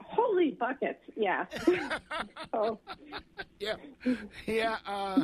[0.04, 1.00] Holy buckets!
[1.16, 1.46] Yeah.
[2.54, 2.80] oh.
[3.62, 3.76] Yeah.
[4.46, 4.78] Yeah.
[4.86, 5.24] Uh,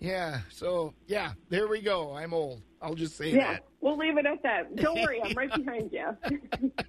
[0.00, 0.40] yeah.
[0.48, 2.14] So, yeah, there we go.
[2.14, 2.62] I'm old.
[2.80, 3.64] I'll just say Yeah, that.
[3.80, 4.74] we'll leave it at that.
[4.76, 6.70] Don't worry, I'm right behind you.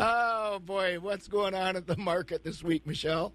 [0.00, 0.98] Oh, boy.
[1.00, 3.32] What's going on at the market this week, Michelle?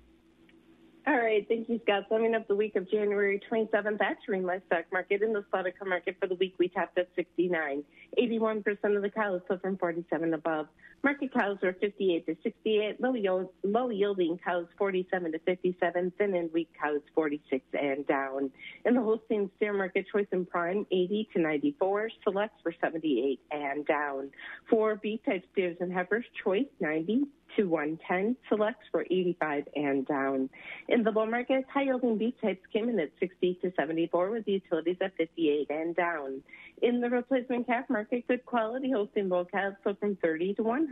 [1.07, 2.03] All right, thank you, Scott.
[2.09, 5.23] Summing up the week of January 27th at Marine Livestock Market.
[5.23, 7.83] In the slaughter market for the week, we topped at 69.
[8.19, 10.67] 81% of the cows sold from 47 above.
[11.03, 13.01] Market cows were 58 to 68.
[13.01, 16.13] Low, yield, low yielding cows 47 to 57.
[16.17, 18.51] Thin and weak cows 46 and down.
[18.85, 22.09] In the Holstein steer market, choice and prime 80 to 94.
[22.23, 24.31] Selects were 78 and down.
[24.69, 27.23] For beef type steers and heifers, choice 90
[27.55, 28.35] to 110.
[28.47, 30.49] Selects were 85 and down.
[30.87, 34.47] In the bull market, high yielding beef types came in at 60 to 74 with
[34.47, 36.41] utilities at 58 and down.
[36.81, 40.88] In the replacement calf market, good quality Holstein bull calves sold from 30 to $100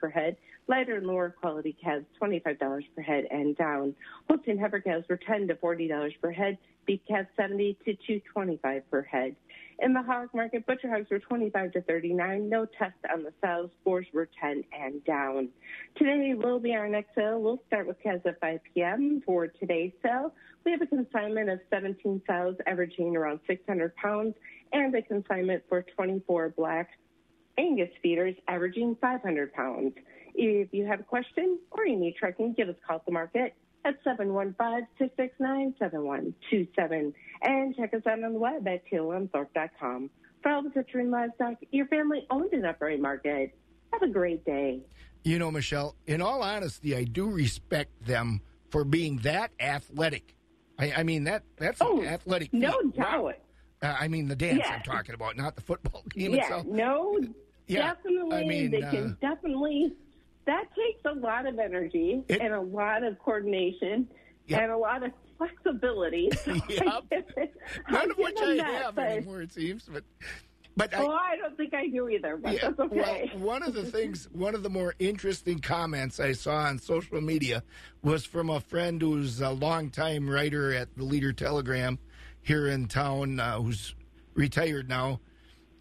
[0.00, 0.36] per head.
[0.68, 3.94] Lighter and lower quality calves $25 per head and down.
[4.28, 6.58] Holstein heifer calves were 10 to $40 per head.
[6.86, 9.36] beef calves 70 to 225 per head.
[9.82, 12.48] In the hog market, butcher hogs were 25 to 39.
[12.48, 13.70] No test on the sows.
[13.84, 15.48] Boars were 10 and down.
[15.96, 17.40] Today will be our next sale.
[17.40, 19.22] We'll start with calves at 5 p.m.
[19.24, 20.34] For today's sale,
[20.64, 24.34] we have a consignment of 17 sows averaging around 600 pounds
[24.72, 26.90] and a consignment for 24 black
[27.58, 29.92] Angus feeders averaging 500 pounds.
[30.34, 33.12] If you have a question or you need trucking, give us a call at the
[33.12, 33.94] market at
[35.80, 37.12] 715-669-7127.
[37.42, 40.10] And check us out on the web at tillumthorpe.com.
[40.42, 43.54] For all the Citrine Livestock, your family owned and operated market.
[43.92, 44.80] Have a great day.
[45.24, 48.40] You know, Michelle, in all honesty, I do respect them
[48.70, 50.34] for being that athletic.
[50.78, 52.52] I, I mean, that that's Oh, an athletic.
[52.54, 52.96] no feat.
[52.96, 53.22] doubt.
[53.24, 53.32] Wow.
[53.82, 54.74] Uh, I mean, the dance Yeah.
[54.74, 56.66] I'm talking about, not the football game yeah, itself.
[56.66, 57.18] no,
[57.66, 58.36] Yeah, definitely.
[58.36, 59.92] I mean, they uh, can definitely.
[60.46, 64.08] That takes a lot of energy It- and a lot of coordination
[64.46, 64.60] Yep.
[64.62, 66.28] and a lot of flexibility.
[66.44, 67.04] So I Yep.
[67.36, 67.54] it-
[67.90, 69.84] None of which I that, have but- anymore, it seems.
[69.90, 70.02] But,
[70.76, 73.30] but I, Oh, I don't think I do either, but Yeah, that's okay.
[73.34, 77.20] Well, one of the things, one of the more interesting comments I saw on social
[77.20, 77.62] media
[78.02, 81.98] was from a friend who's a longtime writer at the Leader Telegram
[82.42, 83.94] here in town, uh, who's
[84.34, 85.20] retired now,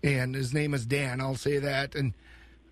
[0.03, 1.21] and his name is Dan.
[1.21, 1.95] I'll say that.
[1.95, 2.13] And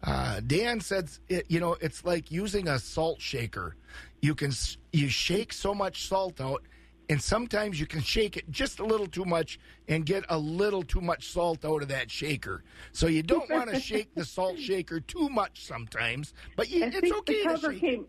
[0.04, 3.76] uh, Dan said, it, you know, it's like using a salt shaker.
[4.22, 4.52] You can
[4.92, 6.64] you shake so much salt out.
[7.10, 10.84] And sometimes you can shake it just a little too much and get a little
[10.84, 12.66] too much salt out of that shaker.
[12.92, 17.12] So you don't want to shake the salt shaker too much sometimes, but you, it's
[17.20, 17.80] okay to shake.
[17.80, 18.06] came.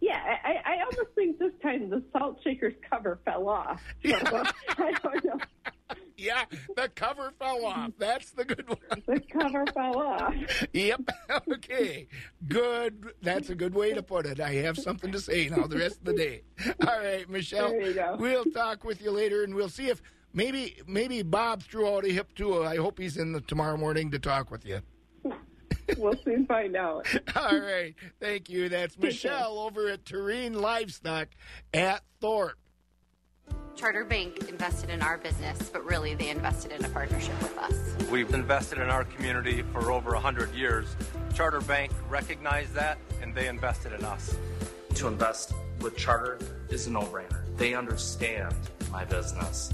[0.00, 3.82] Yeah, I, I almost think this time the salt shaker's cover fell off.
[4.04, 4.12] So,
[4.78, 5.38] I don't know.
[6.16, 6.44] Yeah,
[6.76, 7.92] the cover fell off.
[7.98, 9.02] That's the good one.
[9.06, 10.34] The cover fell off.
[10.72, 11.00] Yep.
[11.52, 12.08] Okay.
[12.48, 13.12] Good.
[13.22, 14.40] That's a good way to put it.
[14.40, 16.42] I have something to say now the rest of the day.
[16.86, 17.70] All right, Michelle.
[17.70, 18.16] There you go.
[18.18, 22.08] We'll talk with you later, and we'll see if maybe maybe Bob threw out a
[22.08, 22.62] hip too.
[22.64, 24.80] I hope he's in the tomorrow morning to talk with you.
[25.98, 27.06] We'll soon find out.
[27.36, 27.94] All right.
[28.20, 28.68] Thank you.
[28.68, 31.28] That's Michelle over at Terrain Livestock
[31.72, 32.54] at Thorp.
[33.76, 38.10] Charter Bank invested in our business, but really they invested in a partnership with us.
[38.10, 40.94] We've invested in our community for over 100 years.
[41.32, 44.36] Charter Bank recognized that and they invested in us.
[44.96, 46.38] To invest with Charter
[46.68, 47.42] is a no brainer.
[47.56, 48.54] They understand
[48.90, 49.72] my business.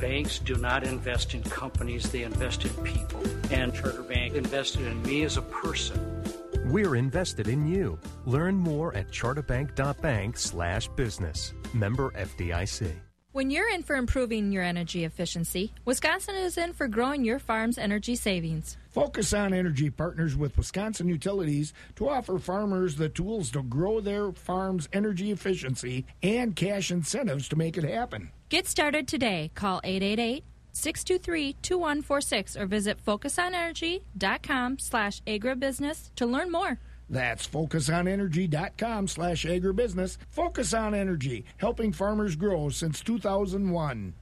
[0.00, 3.22] Banks do not invest in companies, they invest in people.
[3.50, 6.22] And Charter Bank invested in me as a person.
[6.66, 7.98] We're invested in you.
[8.24, 11.52] Learn more at charterbank.bank slash business.
[11.72, 12.90] Member FDIC.
[13.34, 17.78] When you're in for improving your energy efficiency, Wisconsin is in for growing your farm's
[17.78, 18.76] energy savings.
[18.90, 24.30] Focus on Energy partners with Wisconsin Utilities to offer farmers the tools to grow their
[24.30, 28.30] farm's energy efficiency and cash incentives to make it happen.
[28.50, 29.50] Get started today.
[29.56, 36.78] Call 888 623 2146 or visit focusonenergy.com slash agribusiness to learn more.
[37.08, 40.16] That's focusonenergy.com slash agribusiness.
[40.30, 44.14] Focus on Energy, helping farmers grow since 2001.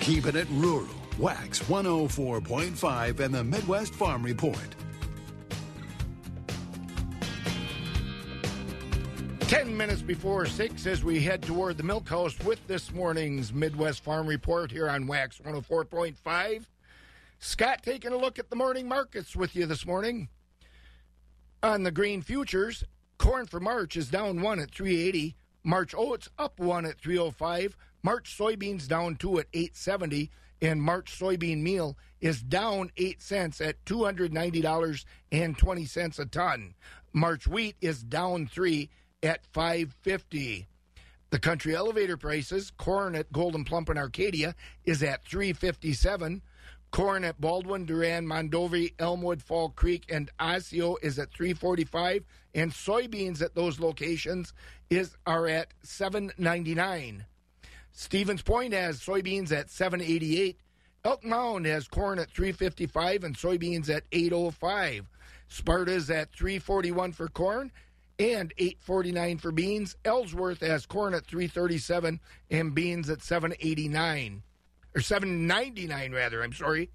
[0.00, 0.88] Keeping it rural.
[1.18, 4.76] Wax 104.5 and the Midwest Farm Report.
[9.40, 14.02] 10 minutes before 6 as we head toward the milk house with this morning's Midwest
[14.02, 16.66] Farm Report here on Wax 104.5.
[17.38, 20.28] Scott taking a look at the morning markets with you this morning.
[21.62, 22.84] On the grain futures,
[23.18, 25.34] corn for March is down 1 at 380.
[25.64, 27.76] March oats up 1 at 305.
[28.02, 30.30] March soybeans down 2 at 870
[30.62, 36.74] and March soybean meal is down 8 cents at $290.20 a ton.
[37.12, 38.88] March wheat is down 3
[39.22, 40.66] at 550.
[41.30, 44.54] The country elevator prices, corn at Gold'n Plump and Arcadia
[44.84, 46.42] is at 357.
[46.96, 52.24] Corn at Baldwin, Durand, Mondovi, Elmwood, Fall Creek, and Osseo is at 345,
[52.54, 54.54] and soybeans at those locations
[54.88, 57.26] is are at 799.
[57.92, 60.58] Stevens Point has soybeans at 788.
[61.04, 65.06] Elk Mound has corn at 355 and soybeans at 805.
[65.48, 67.70] Sparta's at 341 for corn
[68.18, 69.96] and 849 for beans.
[70.06, 72.20] Ellsworth has corn at 337
[72.50, 74.42] and beans at 789
[74.96, 76.90] or 799 rather, I'm sorry.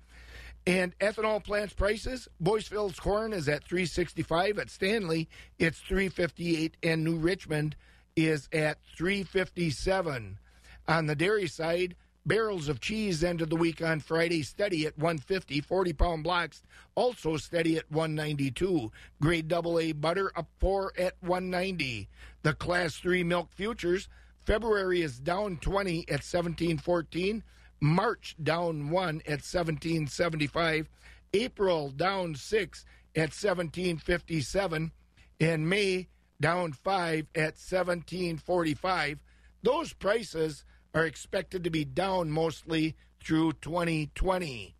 [0.66, 5.30] And ethanol plants prices, Boyceville's corn is at 365 at Stanley,
[5.60, 7.76] it's 358 and New Richmond
[8.16, 10.40] is at 357.
[10.88, 11.96] On the dairy side,
[12.26, 16.62] barrels of cheese ended the week on Friday steady at 150, 40 pound blocks
[16.96, 18.92] also steady at 192.
[19.22, 22.10] Grade AA butter up 4 at 190.
[22.44, 24.10] The class 3 milk futures
[24.46, 27.44] February is down 20 at 1714.
[27.82, 30.88] March down 1 at 1775.
[31.34, 34.92] April down 6 at 1757.
[35.40, 36.08] And May
[36.40, 39.20] down 5 at 1745.
[39.64, 40.64] Those prices
[40.94, 44.76] are expected to be down mostly through 2020.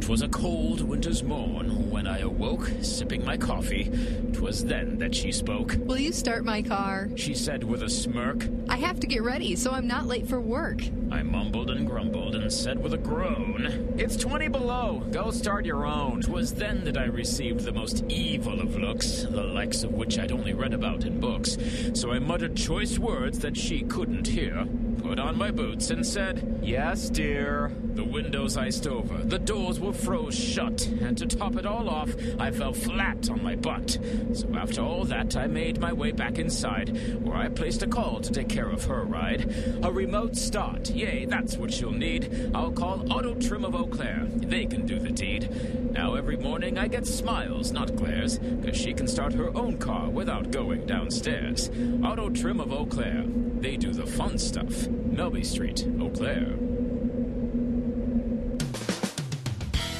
[0.00, 3.90] 'Twas a cold winter's morn when I awoke, sipping my coffee.
[4.32, 5.76] 'Twas then that she spoke.
[5.78, 7.08] Will you start my car?
[7.16, 8.46] She said with a smirk.
[8.68, 10.82] I have to get ready so I'm not late for work.
[11.10, 15.02] I mumbled and grumbled and said with a groan, It's 20 below.
[15.10, 16.20] Go start your own.
[16.20, 20.32] 'Twas then that I received the most evil of looks, the likes of which I'd
[20.32, 21.56] only read about in books.
[21.94, 24.66] So I muttered choice words that she couldn't hear,
[25.04, 27.70] put on my boots, and said, Yes, dear.
[27.94, 32.10] The windows iced over, the doors were froze shut, and to top it all off,
[32.40, 33.98] I fell flat on my butt.
[34.32, 38.18] So after all that, I made my way back inside, where I placed a call
[38.20, 39.54] to take care of her ride.
[39.84, 42.50] A remote start, yay, that's what she'll need.
[42.52, 44.26] I'll call Auto Trim of Eau Claire.
[44.26, 45.92] They can do the deed.
[45.92, 50.10] Now every morning I get smiles, not glares, cause she can start her own car
[50.10, 51.70] without going downstairs.
[52.02, 53.24] Auto Trim of Eau Claire.
[53.26, 54.88] They do the fun stuff.
[55.14, 56.56] Melby Street, Eau Claire.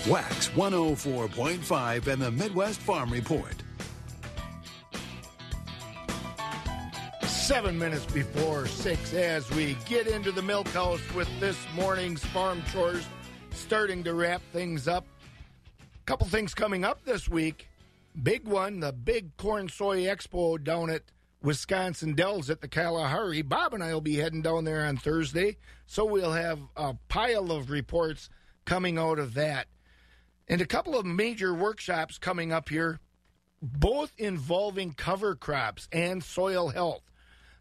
[0.07, 3.55] Wax 104.5 and the Midwest Farm Report.
[7.23, 12.63] Seven minutes before six as we get into the milk house with this morning's farm
[12.73, 13.07] chores,
[13.51, 15.07] starting to wrap things up.
[16.07, 17.69] Couple things coming up this week.
[18.23, 21.03] Big one, the big corn soy expo down at
[21.45, 23.43] Wisconsin Dells at the Kalahari.
[23.43, 27.53] Bob and I will be heading down there on Thursday, so we'll have a pile
[27.53, 28.31] of reports
[28.65, 29.67] coming out of that.
[30.49, 32.99] And a couple of major workshops coming up here,
[33.61, 37.03] both involving cover crops and soil health.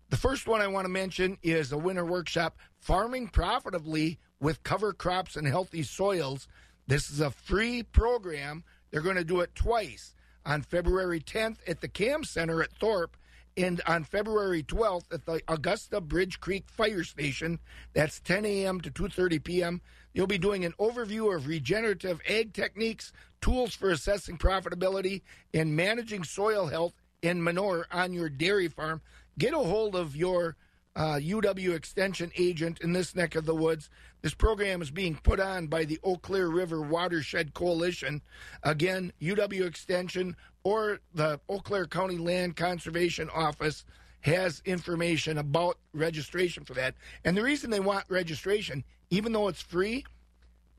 [0.10, 4.94] The first one I want to mention is a winter workshop, Farming Profitably with Cover
[4.94, 6.48] Crops and Healthy Soils.
[6.88, 8.64] This is a free program.
[8.92, 10.14] They're going to do it twice
[10.46, 13.18] on February 10th at the CAM Center at Thorp
[13.58, 17.60] and on February 12th at the Augusta Bridge Creek Fire Station.
[17.93, 18.82] That's 10 a.m.
[18.82, 19.82] to 2:30 p.m.
[20.14, 25.22] You'll be doing an overview of regenerative ag techniques, tools for assessing profitability,
[25.54, 29.01] and managing soil health and manure on your dairy farm.
[29.38, 30.56] Get a hold of your
[30.95, 33.89] uh, UW Extension agent in this neck of the woods.
[34.22, 38.22] This program is being put on by the Eau Claire River Watershed Coalition.
[38.62, 43.86] Again, UW Extension or the Eau Claire County Land Conservation Office
[44.22, 46.95] has information about registration for that.
[47.26, 50.05] And the reason they want registration, even though it's free,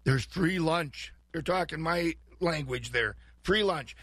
[0.05, 1.13] there's free lunch.
[1.33, 3.95] They're talking my language there free lunch.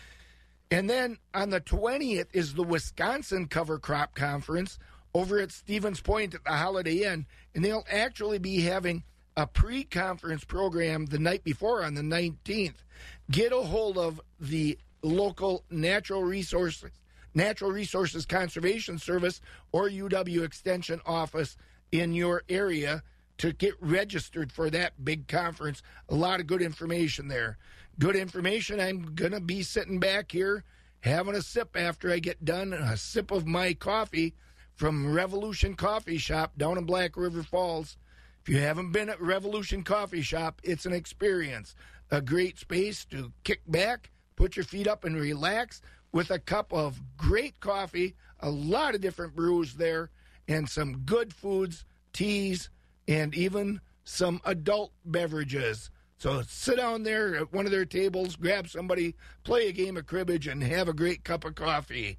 [0.69, 4.79] And then on the 20th is the Wisconsin Cover Crop Conference
[5.13, 7.25] over at Stevens Point at the Holiday Inn.
[7.53, 9.03] And they'll actually be having
[9.35, 12.83] a pre conference program the night before on the 19th.
[13.29, 16.91] Get a hold of the local natural resources.
[17.33, 19.39] Natural Resources Conservation Service
[19.71, 21.55] or UW Extension office
[21.91, 23.03] in your area
[23.37, 25.81] to get registered for that big conference.
[26.09, 27.57] A lot of good information there.
[27.99, 28.79] Good information.
[28.79, 30.63] I'm going to be sitting back here
[31.01, 34.35] having a sip after I get done, a sip of my coffee
[34.75, 37.97] from Revolution Coffee Shop down in Black River Falls.
[38.41, 41.75] If you haven't been at Revolution Coffee Shop, it's an experience.
[42.09, 44.11] A great space to kick back,
[44.41, 49.01] put your feet up, and relax with a cup of great coffee, a lot of
[49.01, 50.09] different brews there,
[50.47, 52.71] and some good foods, teas,
[53.07, 55.91] and even some adult beverages.
[56.17, 59.13] So sit down there at one of their tables, grab somebody,
[59.43, 62.17] play a game of cribbage, and have a great cup of coffee.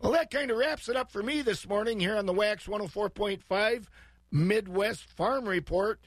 [0.00, 2.68] Well, that kind of wraps it up for me this morning here on the Wax
[2.68, 3.86] 104.5
[4.30, 5.98] Midwest Farm Report.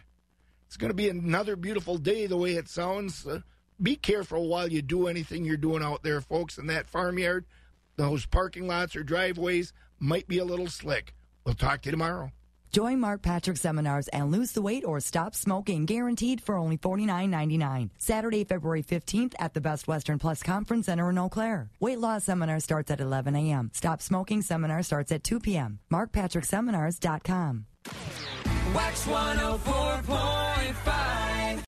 [0.66, 3.28] It's going to be another beautiful day the way it sounds.
[3.28, 3.42] Uh,
[3.82, 7.46] be careful while you do anything you're doing out there, folks, in that farmyard.
[7.98, 11.14] Those parking lots or driveways might be a little slick.
[11.46, 12.32] We'll talk to you tomorrow.
[12.72, 17.92] Join Mark Patrick seminars and lose the weight or stop smoking guaranteed for only $49.99.
[17.98, 21.70] Saturday, February 15th at the Best Western Plus Conference Center in Eau Claire.
[21.80, 23.72] Weight loss seminar starts at 11 a.m.
[23.74, 25.80] Stop smoking seminar starts at 2 p.m.
[25.90, 27.66] MarkPatrickSeminars.com.
[28.74, 31.05] Wax 104.5